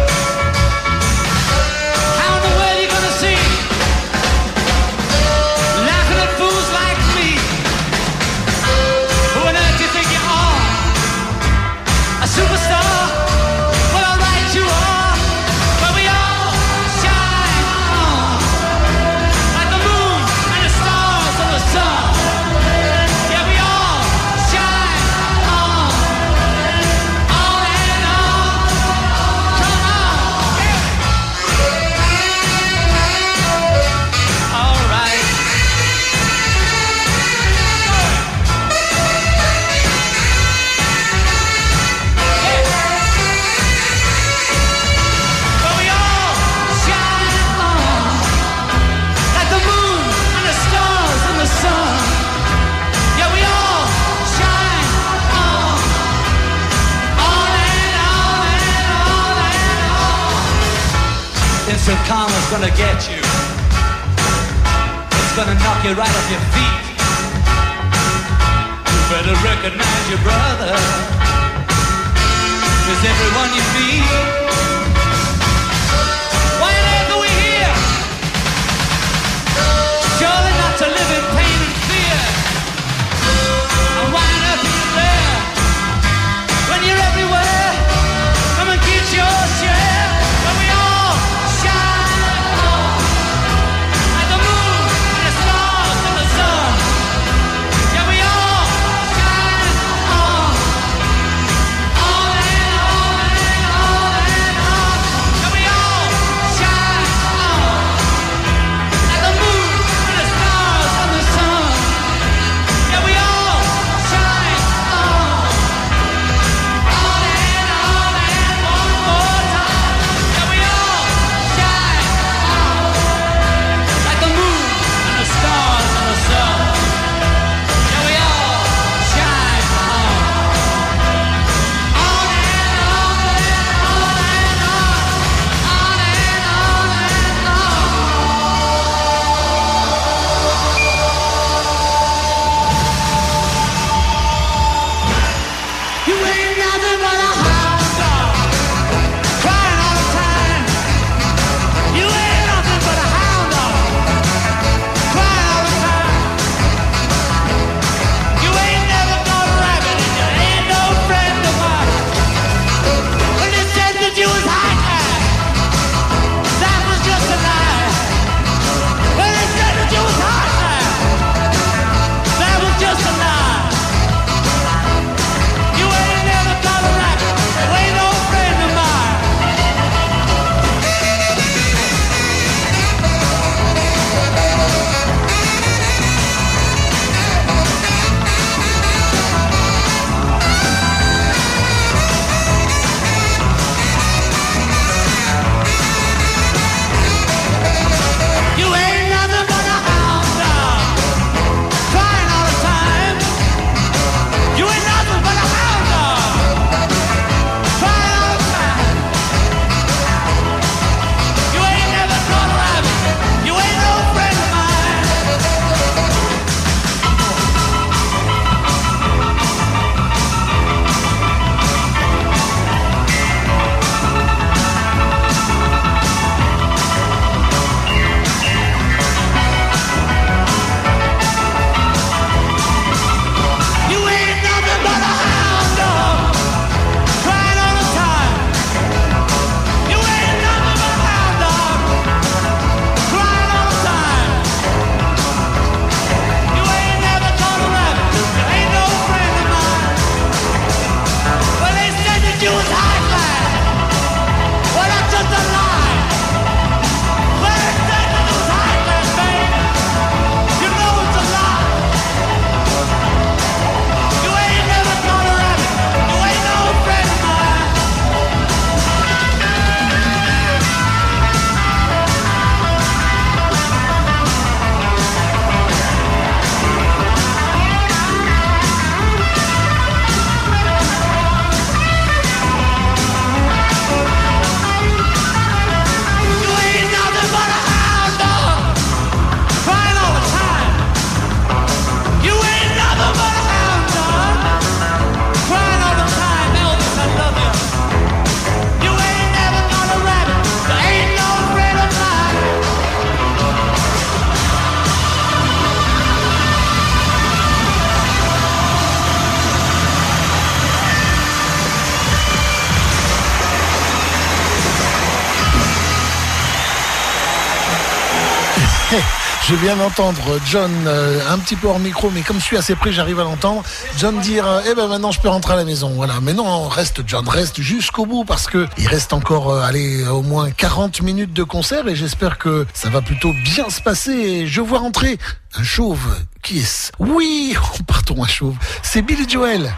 Je 319.56 319.62
viens 319.62 319.76
d'entendre 319.76 320.38
John 320.44 320.70
euh, 320.86 321.18
un 321.30 321.38
petit 321.38 321.56
peu 321.56 321.66
hors 321.66 321.78
micro, 321.78 322.10
mais 322.10 322.20
comme 322.20 322.38
je 322.38 322.44
suis 322.44 322.58
assez 322.58 322.74
près, 322.74 322.92
j'arrive 322.92 323.20
à 323.20 323.24
l'entendre. 323.24 323.62
John 323.96 324.20
dire 324.20 324.46
euh, 324.46 324.60
Eh 324.70 324.74
ben 324.74 324.86
maintenant 324.86 325.12
je 325.12 325.18
peux 325.18 325.30
rentrer 325.30 325.54
à 325.54 325.56
la 325.56 325.64
maison. 325.64 325.88
Voilà. 325.94 326.20
Mais 326.20 326.34
non, 326.34 326.68
reste 326.68 327.00
John, 327.06 327.26
reste 327.26 327.62
jusqu'au 327.62 328.04
bout 328.04 328.26
parce 328.26 328.48
que 328.48 328.66
il 328.76 328.86
reste 328.86 329.14
encore 329.14 329.48
euh, 329.48 329.62
allez, 329.62 330.06
au 330.08 330.20
moins 330.20 330.50
40 330.50 331.00
minutes 331.00 331.32
de 331.32 331.42
concert 331.42 331.88
et 331.88 331.96
j'espère 331.96 332.36
que 332.36 332.66
ça 332.74 332.90
va 332.90 333.00
plutôt 333.00 333.32
bien 333.44 333.70
se 333.70 333.80
passer. 333.80 334.12
Et 334.12 334.46
je 334.46 334.60
vois 334.60 334.80
rentrer 334.80 335.18
un 335.54 335.62
chauve. 335.62 336.14
Est-ce 336.50 336.92
Oui, 336.98 337.56
partons 337.86 338.22
un 338.22 338.28
chauve. 338.28 338.56
C'est 338.82 339.00
Billy 339.00 339.26
Joel. 339.26 339.72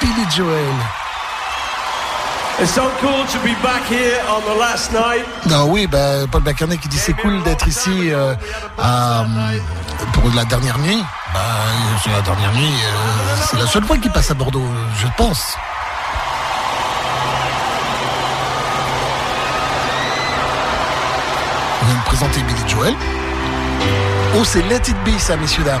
Billy 0.00 0.26
Joel. 0.36 1.05
Cool 2.58 3.26
to 3.26 3.38
be 3.44 3.52
back 3.62 3.84
here 3.86 4.18
on 4.30 4.40
the 4.44 4.58
last 4.58 4.90
night. 4.90 5.26
Non, 5.46 5.66
oui, 5.70 5.86
bah, 5.86 6.26
Paul 6.32 6.42
McCartney 6.42 6.78
qui 6.78 6.88
dit 6.88 6.96
c'est 6.96 7.12
cool 7.12 7.42
d'être 7.42 7.68
ici 7.68 8.10
euh, 8.10 8.34
à, 8.78 9.26
pour 10.14 10.30
la 10.34 10.44
dernière 10.46 10.78
nuit. 10.78 11.02
Bah, 11.34 11.40
c'est 12.02 12.10
la 12.10 12.22
dernière 12.22 12.52
nuit. 12.54 12.72
euh, 12.72 13.36
c'est 13.50 13.58
la 13.58 13.66
seule 13.66 13.84
fois 13.84 13.98
qu'il 13.98 14.10
passe 14.10 14.30
à 14.30 14.34
Bordeaux, 14.34 14.66
je 14.98 15.06
pense. 15.18 15.54
On 21.82 21.86
vient 21.86 21.96
de 21.98 22.04
présenter 22.04 22.40
Billy 22.42 22.68
Joel. 22.68 22.94
Oh, 24.38 24.44
c'est 24.44 24.62
Let 24.62 24.76
It 24.88 24.96
Be, 25.04 25.18
ça, 25.18 25.36
messieurs, 25.36 25.62
dames. 25.64 25.80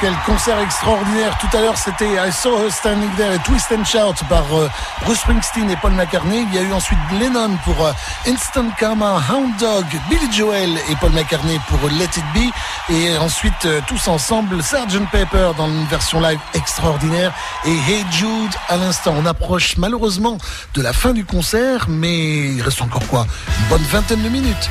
quel 0.00 0.14
concert 0.26 0.58
extraordinaire. 0.60 1.36
Tout 1.38 1.56
à 1.56 1.60
l'heure, 1.60 1.76
c'était 1.76 2.12
I 2.12 2.32
Saw 2.32 2.58
Her 2.58 2.70
Standing 2.70 3.10
There 3.16 3.34
et 3.34 3.38
Twist 3.40 3.72
and 3.72 3.84
Shout 3.84 4.24
par 4.28 4.44
euh, 4.52 4.70
Bruce 5.04 5.18
Springsteen 5.18 5.70
et 5.70 5.76
Paul 5.76 5.92
McCartney. 5.92 6.46
Il 6.52 6.54
y 6.54 6.58
a 6.58 6.62
eu 6.62 6.72
ensuite 6.72 6.98
Lennon 7.18 7.56
pour 7.64 7.84
euh, 7.84 7.92
Instant 8.26 8.66
Karma, 8.78 9.20
Hound 9.28 9.56
Dog, 9.58 9.84
Billy 10.08 10.32
Joel 10.32 10.70
et 10.88 10.96
Paul 11.00 11.10
McCartney 11.12 11.60
pour 11.68 11.78
Let 11.90 12.04
It 12.04 12.24
Be. 12.34 12.52
Et 12.90 13.16
ensuite, 13.18 13.64
euh, 13.64 13.80
tous 13.86 14.08
ensemble, 14.08 14.62
Sgt. 14.62 15.10
Pepper 15.10 15.50
dans 15.56 15.66
une 15.66 15.86
version 15.86 16.20
live 16.20 16.40
extraordinaire 16.54 17.32
et 17.64 17.72
Hey 17.72 18.04
Jude 18.10 18.54
à 18.68 18.76
l'instant. 18.76 19.14
On 19.16 19.26
approche 19.26 19.76
malheureusement 19.78 20.38
de 20.74 20.82
la 20.82 20.92
fin 20.92 21.12
du 21.12 21.24
concert, 21.24 21.86
mais 21.88 22.54
il 22.54 22.62
reste 22.62 22.82
encore 22.82 23.06
quoi? 23.08 23.26
Une 23.58 23.66
bonne 23.66 23.86
vingtaine 23.90 24.22
de 24.22 24.28
minutes. 24.28 24.70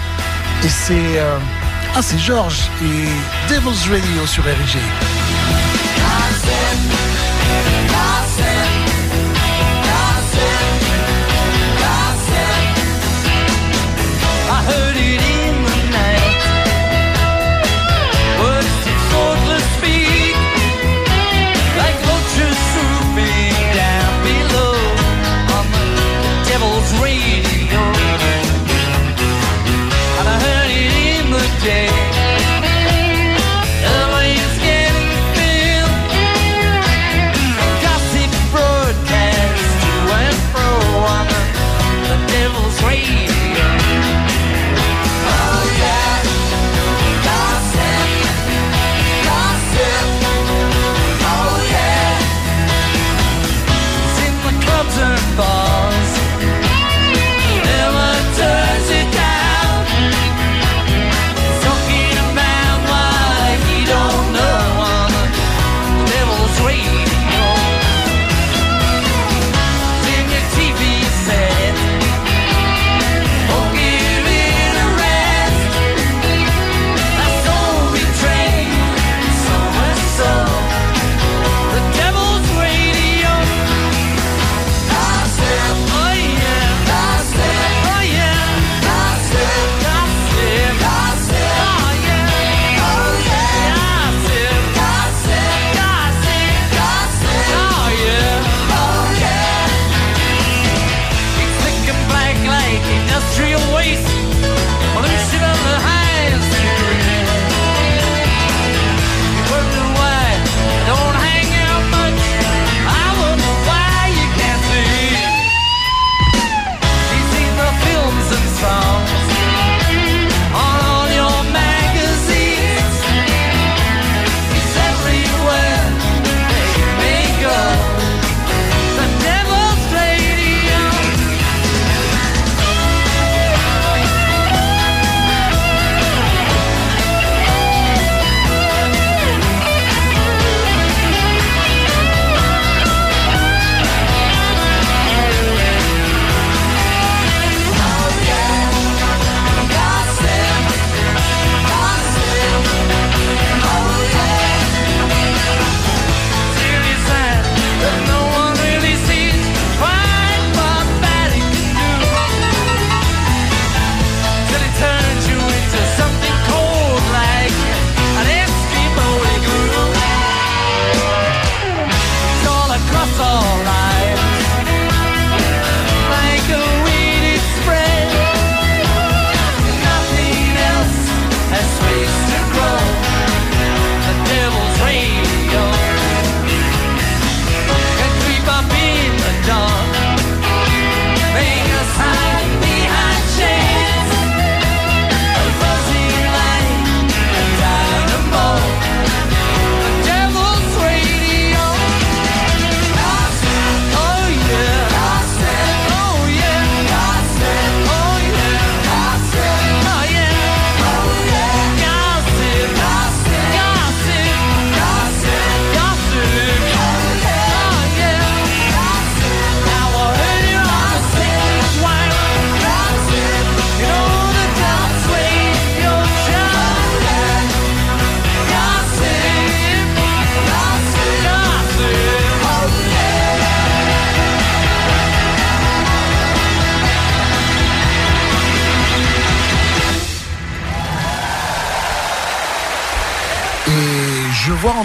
Et 0.64 0.70
c'est... 0.70 1.20
ah, 1.96 2.02
c'est 2.02 2.18
Georges 2.18 2.70
et 2.82 3.54
Devil's 3.54 3.88
Radio 3.90 4.26
sur 4.26 4.44
RG. 4.44 5.20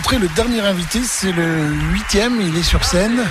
Rentrer 0.07 0.19
le 0.21 0.29
dernier 0.37 0.61
invité, 0.61 1.03
c'est 1.03 1.33
le 1.33 1.67
huitième, 1.91 2.41
il 2.41 2.57
est 2.57 2.63
sur 2.63 2.85
scène. 2.85 3.25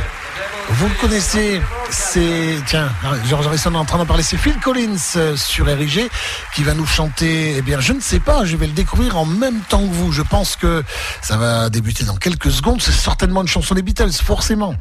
Vous 0.68 0.88
le 0.90 0.94
connaissez, 0.96 1.62
c'est 1.90 2.58
tiens, 2.66 2.92
George 3.30 3.48
Harrison 3.48 3.72
est 3.72 3.78
en 3.78 3.86
train 3.86 3.98
d'en 3.98 4.06
parler, 4.06 4.24
c'est 4.24 4.36
Phil 4.36 4.60
Collins 4.60 4.98
euh, 5.16 5.38
sur 5.38 5.68
RIG 5.68 6.10
qui 6.54 6.64
va 6.64 6.74
nous 6.74 6.86
chanter. 6.86 7.56
Eh 7.56 7.62
bien, 7.62 7.80
je 7.80 7.94
ne 7.94 8.02
sais 8.02 8.20
pas, 8.20 8.44
je 8.44 8.58
vais 8.58 8.68
le 8.68 8.74
découvrir 8.74 9.16
en 9.18 9.24
même 9.24 9.62
temps 9.70 9.88
que 9.88 9.94
vous. 9.94 10.12
Je 10.12 10.22
pense 10.22 10.58
que 10.58 10.84
ça 11.22 11.38
va 11.38 11.70
débuter 11.70 12.04
dans 12.04 12.18
quelques 12.18 12.52
secondes. 12.52 12.82
C'est 12.82 12.92
certainement 12.92 13.42
une 13.42 13.48
chanson 13.48 13.74
des 13.74 13.82
Beatles, 13.82 14.12
forcément. 14.12 14.76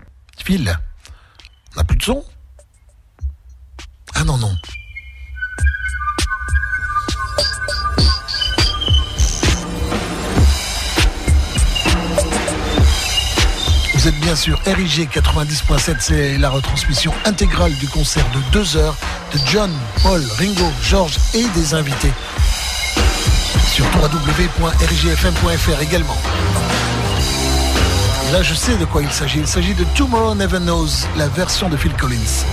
Phil, 0.44 0.76
on 1.74 1.78
n'a 1.78 1.84
plus 1.84 1.96
de 1.96 2.02
son? 2.02 2.24
Sûr 14.44 14.60
RIG 14.66 15.08
90.7, 15.08 15.96
c'est 16.00 16.36
la 16.36 16.50
retransmission 16.50 17.14
intégrale 17.24 17.72
du 17.76 17.88
concert 17.88 18.26
de 18.34 18.40
deux 18.52 18.76
heures 18.76 18.94
de 19.32 19.38
John, 19.46 19.72
Paul, 20.02 20.22
Ringo, 20.38 20.70
George 20.82 21.16
et 21.32 21.46
des 21.54 21.72
invités. 21.72 22.12
Sur 23.72 23.86
www.rigfm.fr 23.86 25.80
également. 25.80 26.18
Là, 28.32 28.42
je 28.42 28.52
sais 28.52 28.76
de 28.76 28.84
quoi 28.84 29.00
il 29.00 29.10
s'agit. 29.10 29.38
Il 29.38 29.46
s'agit 29.46 29.72
de 29.72 29.84
Tomorrow 29.96 30.34
Never 30.34 30.58
Knows, 30.58 30.90
la 31.16 31.28
version 31.28 31.70
de 31.70 31.78
Phil 31.78 31.94
Collins. 31.94 32.44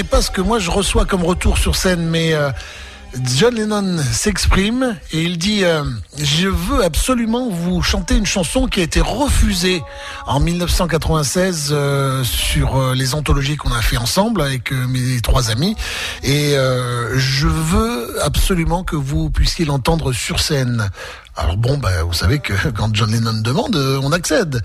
N'entendez 0.00 0.16
pas 0.16 0.22
ce 0.22 0.30
que 0.30 0.40
moi 0.40 0.58
je 0.58 0.70
reçois 0.70 1.04
comme 1.04 1.24
retour 1.24 1.58
sur 1.58 1.76
scène, 1.76 2.06
mais 2.08 2.32
euh, 2.32 2.50
John 3.36 3.54
Lennon 3.54 3.98
s'exprime 3.98 4.96
et 5.12 5.22
il 5.22 5.36
dit 5.36 5.64
euh, 5.64 5.84
Je 6.16 6.48
veux 6.48 6.82
absolument 6.82 7.50
vous 7.50 7.82
chanter 7.82 8.16
une 8.16 8.24
chanson 8.24 8.66
qui 8.66 8.80
a 8.80 8.82
été 8.82 9.02
refusée 9.02 9.82
en 10.26 10.40
1996 10.40 11.68
euh, 11.72 12.24
sur 12.24 12.94
les 12.94 13.14
anthologies 13.14 13.56
qu'on 13.56 13.72
a 13.72 13.82
fait 13.82 13.98
ensemble 13.98 14.40
avec 14.40 14.72
mes 14.72 15.20
trois 15.20 15.50
amis. 15.50 15.76
Et 16.22 16.54
je 17.14 17.46
veux 17.46 18.22
absolument 18.22 18.84
que 18.84 18.96
vous 18.96 19.28
puissiez 19.28 19.66
l'entendre 19.66 20.12
sur 20.12 20.40
scène. 20.40 20.88
Alors 21.36 21.58
bon, 21.58 21.76
bah, 21.76 22.04
vous 22.04 22.14
savez 22.14 22.38
que 22.38 22.68
quand 22.70 22.94
John 22.94 23.10
Lennon 23.10 23.42
demande, 23.42 23.76
on 23.76 24.12
accède. 24.12 24.62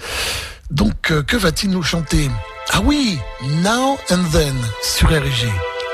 Donc, 0.71 1.13
que 1.27 1.37
va-t-il 1.37 1.71
nous 1.71 1.83
chanter? 1.83 2.29
Ah 2.71 2.81
oui, 2.83 3.19
Now 3.63 3.97
and 4.09 4.23
Then 4.31 4.55
sur 4.81 5.07
RG, 5.07 5.47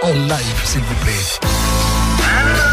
en 0.04 0.14
live, 0.14 0.62
s'il 0.66 0.82
vous 0.82 0.96
plaît. 1.04 2.71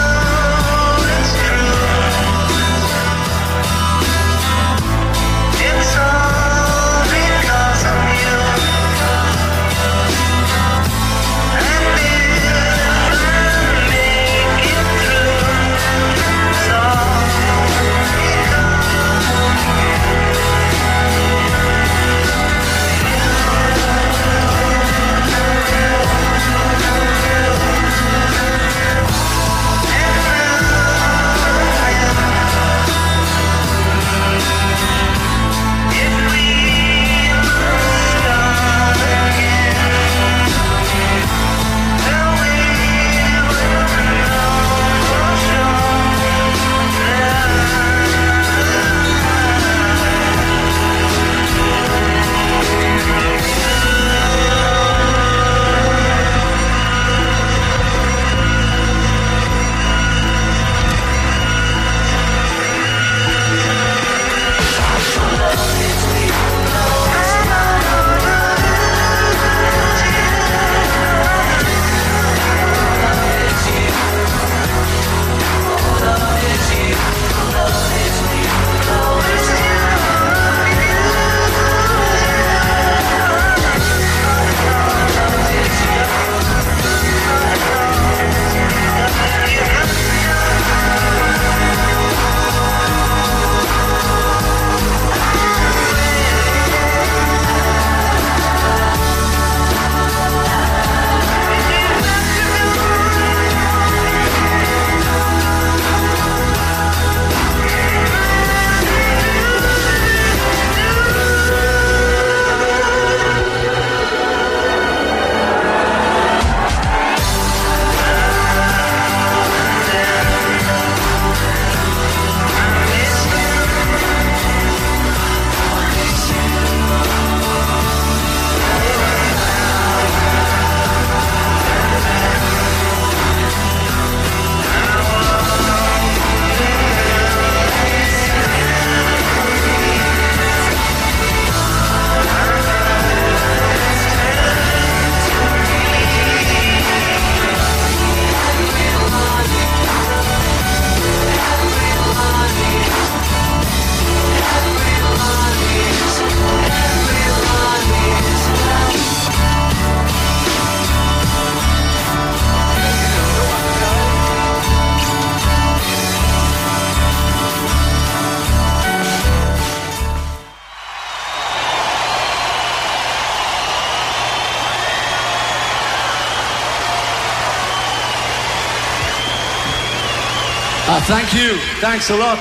Thanks 181.81 182.11
a 182.11 182.17
lot. 182.17 182.39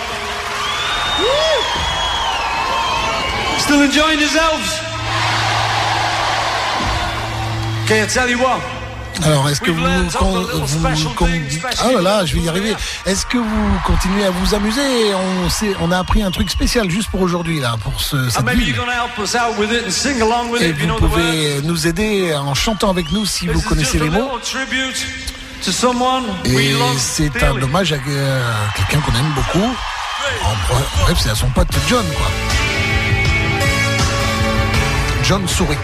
Still 3.59 3.81
enjoying 3.84 4.19
yourselves? 4.19 4.80
Can 7.88 8.03
I 8.03 8.07
tell 8.07 8.30
you 8.30 8.39
what? 8.39 8.59
Alors, 9.23 9.49
est-ce 9.49 9.61
que 9.61 9.72
vous, 9.72 9.84
ah 9.84 11.91
là 11.91 12.01
là, 12.01 12.26
je 12.26 12.35
vais 12.35 12.41
y 12.41 12.49
arriver. 12.49 12.76
Est-ce 13.05 13.26
que 13.26 13.38
vous 13.38 13.80
continuez 13.85 14.26
à 14.26 14.30
vous 14.30 14.53
amuser? 14.53 15.14
On 15.81 15.91
a 15.91 15.97
appris 15.97 16.22
un 16.22 16.31
truc 16.31 16.49
spécial 16.49 16.89
juste 16.89 17.09
pour 17.09 17.22
aujourd'hui 17.22 17.59
là, 17.59 17.76
pour 17.84 17.99
ce 17.99 18.30
cette 18.30 18.45
nuit. 18.45 18.76
Et 20.61 20.72
vous 20.72 20.95
pouvez 20.95 21.61
nous 21.64 21.88
aider 21.88 22.35
en 22.35 22.53
chantant 22.53 22.89
avec 22.89 23.11
nous 23.11 23.26
si 23.26 23.47
vous 23.47 23.61
connaissez 23.61 23.99
les 23.99 24.09
mots. 24.09 24.31
Et 26.45 26.73
c'est 26.97 27.43
un 27.43 27.55
dommage 27.55 27.93
à 27.93 27.95
euh, 27.95 28.53
quelqu'un 28.75 28.99
qu'on 28.99 29.17
aime 29.17 29.34
beaucoup. 29.35 29.75
En 30.43 31.03
bref, 31.03 31.17
c'est 31.19 31.29
à 31.29 31.35
son 31.35 31.47
pote 31.49 31.67
John, 31.88 32.05
quoi. 32.17 32.27
John 35.23 35.47
sourit. 35.47 35.77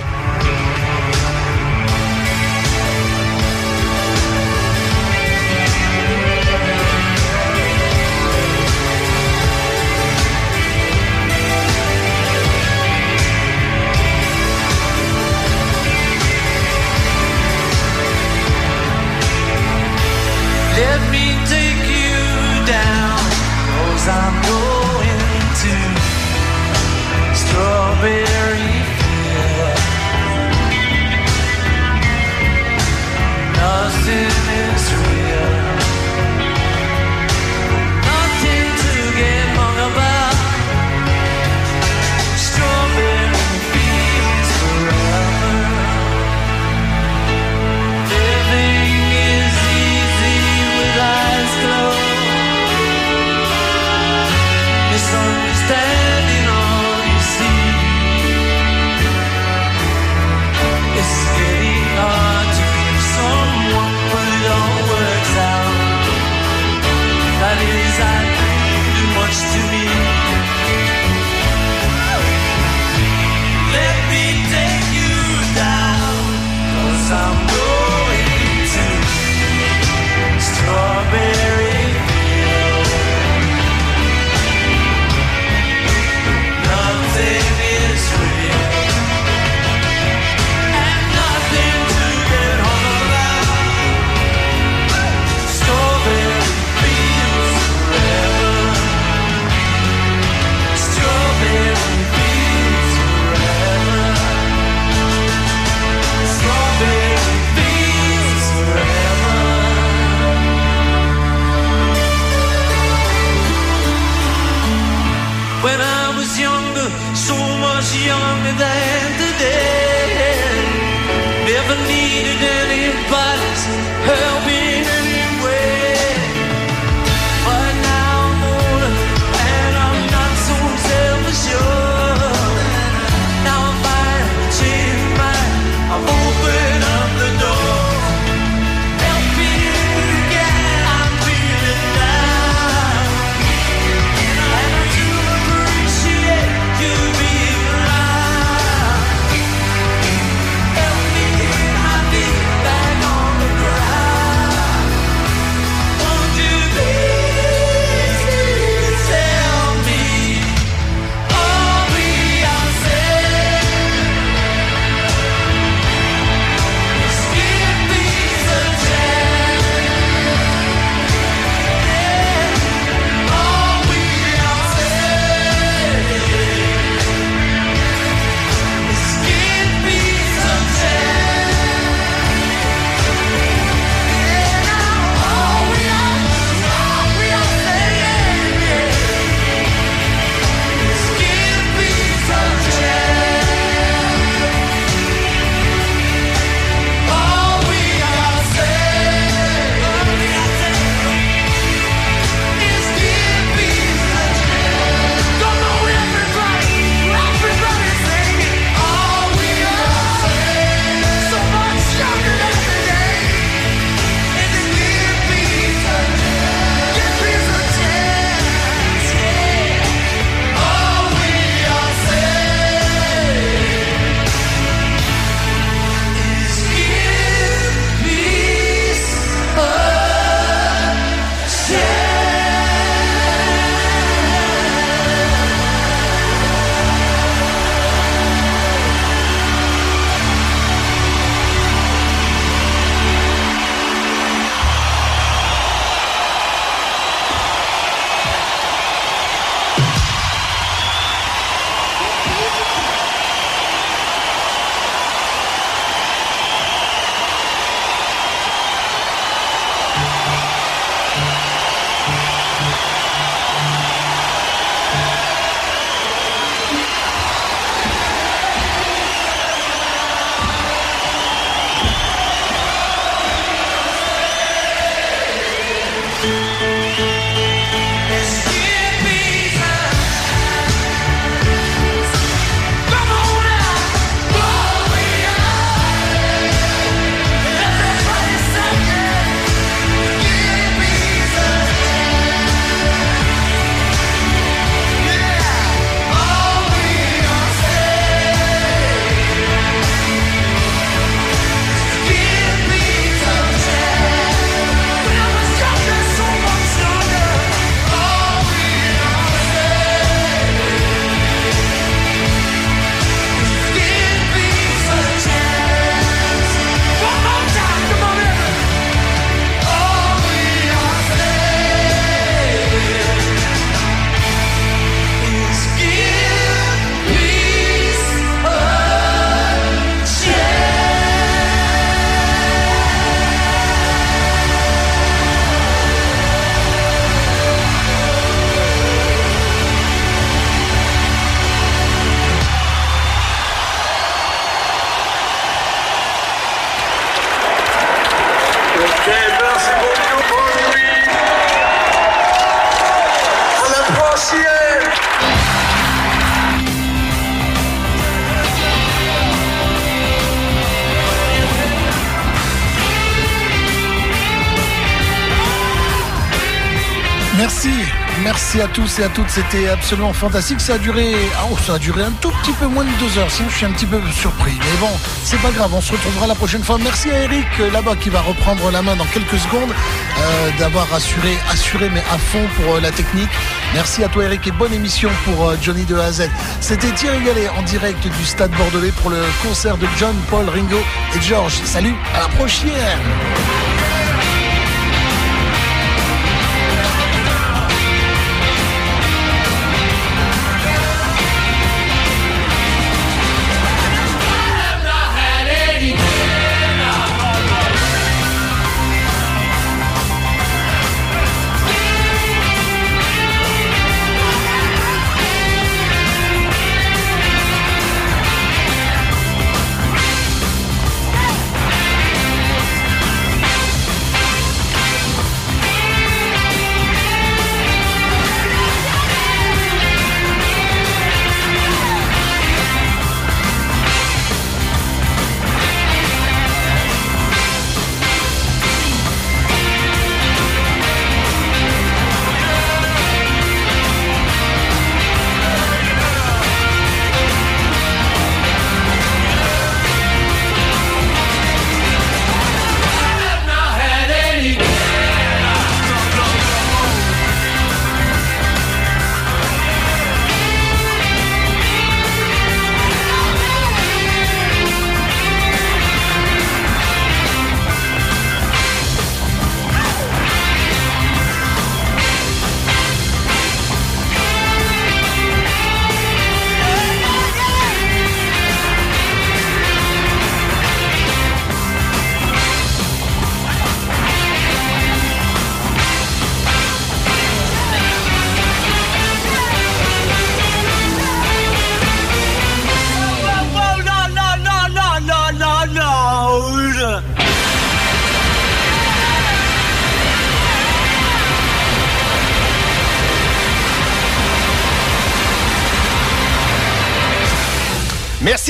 Tous 368.74 369.00
et 369.00 369.04
à 369.04 369.10
toutes. 369.10 369.30
C'était 369.30 369.70
absolument 369.70 370.14
fantastique. 370.14 370.60
Ça 370.60 370.74
a 370.74 370.78
duré, 370.78 371.14
ah, 371.38 371.46
oh, 371.52 371.58
ça 371.66 371.76
a 371.76 371.80
duré 371.80 372.04
un 372.04 372.12
tout 372.12 372.32
petit 372.42 372.52
peu 372.54 372.66
moins 372.66 372.84
de 372.84 372.90
deux 373.00 373.18
heures. 373.20 373.30
Sinon, 373.30 373.50
je 373.50 373.56
suis 373.56 373.66
un 373.66 373.72
petit 373.72 373.86
peu 373.86 374.00
surpris. 374.12 374.54
Mais 374.60 374.78
bon, 374.80 374.90
c'est 375.24 375.40
pas 375.42 375.52
grave. 375.52 375.72
On 375.74 375.82
se 375.82 375.92
retrouvera 375.92 376.28
la 376.28 376.36
prochaine 376.36 376.64
fois. 376.64 376.78
Merci 376.80 377.12
à 377.12 377.24
Eric 377.24 377.46
euh, 377.60 377.72
là-bas 377.72 377.96
qui 377.96 378.10
va 378.10 378.22
reprendre 378.22 378.72
la 378.72 378.82
main 378.82 378.96
dans 378.96 379.06
quelques 379.06 379.38
secondes, 379.38 379.70
euh, 379.70 380.50
d'avoir 380.60 380.92
assuré, 380.94 381.38
assuré 381.52 381.90
mais 381.90 382.04
à 382.12 382.18
fond 382.18 382.46
pour 382.58 382.76
euh, 382.76 382.82
la 382.82 382.92
technique. 382.92 383.30
Merci 383.74 384.04
à 384.04 384.08
toi 384.08 384.24
Eric 384.26 384.48
et 384.48 384.52
bonne 384.52 384.74
émission 384.74 385.10
pour 385.26 385.54
Johnny 385.62 385.84
de 385.86 385.96
A. 385.96 386.12
C'était 386.60 386.92
Thierry 386.92 387.24
Gallet 387.24 387.50
en 387.50 387.62
direct 387.64 388.06
du 388.06 388.26
Stade 388.26 388.52
Bordelais 388.52 388.92
pour 389.02 389.10
le 389.10 389.22
concert 389.42 389.78
de 389.78 389.88
John, 389.98 390.16
Paul, 390.30 390.48
Ringo 390.50 390.80
et 391.16 391.22
George. 391.22 391.60
Salut, 391.66 391.96
à 392.16 392.22
la 392.22 392.28
prochaine. 392.30 392.72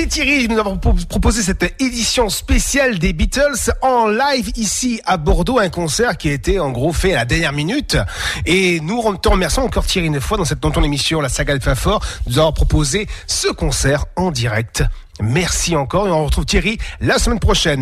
Thierry, 0.07 0.47
nous 0.47 0.57
avons 0.59 0.77
pro- 0.77 0.93
proposé 1.09 1.41
cette 1.43 1.75
édition 1.81 2.30
spéciale 2.30 2.99
des 2.99 3.13
Beatles 3.13 3.71
en 3.81 4.07
live 4.07 4.51
ici 4.55 5.01
à 5.05 5.17
Bordeaux, 5.17 5.59
un 5.59 5.69
concert 5.69 6.17
qui 6.17 6.30
a 6.30 6.34
été 6.34 6.59
en 6.59 6.71
gros 6.71 6.93
fait 6.93 7.13
à 7.13 7.17
la 7.17 7.25
dernière 7.25 7.53
minute. 7.53 7.97
Et 8.45 8.80
nous 8.81 9.15
te 9.17 9.30
remercions 9.30 9.63
encore 9.63 9.85
Thierry 9.85 10.07
une 10.07 10.19
fois 10.21 10.38
dans 10.38 10.45
cette 10.45 10.59
dans 10.59 10.71
ton 10.71 10.84
émission 10.84 11.21
La 11.21 11.30
Saga 11.30 11.59
Fafort, 11.59 12.01
de 12.25 12.31
nous 12.31 12.38
avoir 12.39 12.53
proposé 12.53 13.07
ce 13.27 13.47
concert 13.49 14.05
en 14.15 14.31
direct. 14.31 14.84
Merci 15.21 15.75
encore 15.75 16.07
et 16.07 16.11
on 16.11 16.25
retrouve 16.25 16.45
Thierry 16.45 16.77
la 16.99 17.19
semaine 17.19 17.39
prochaine. 17.39 17.81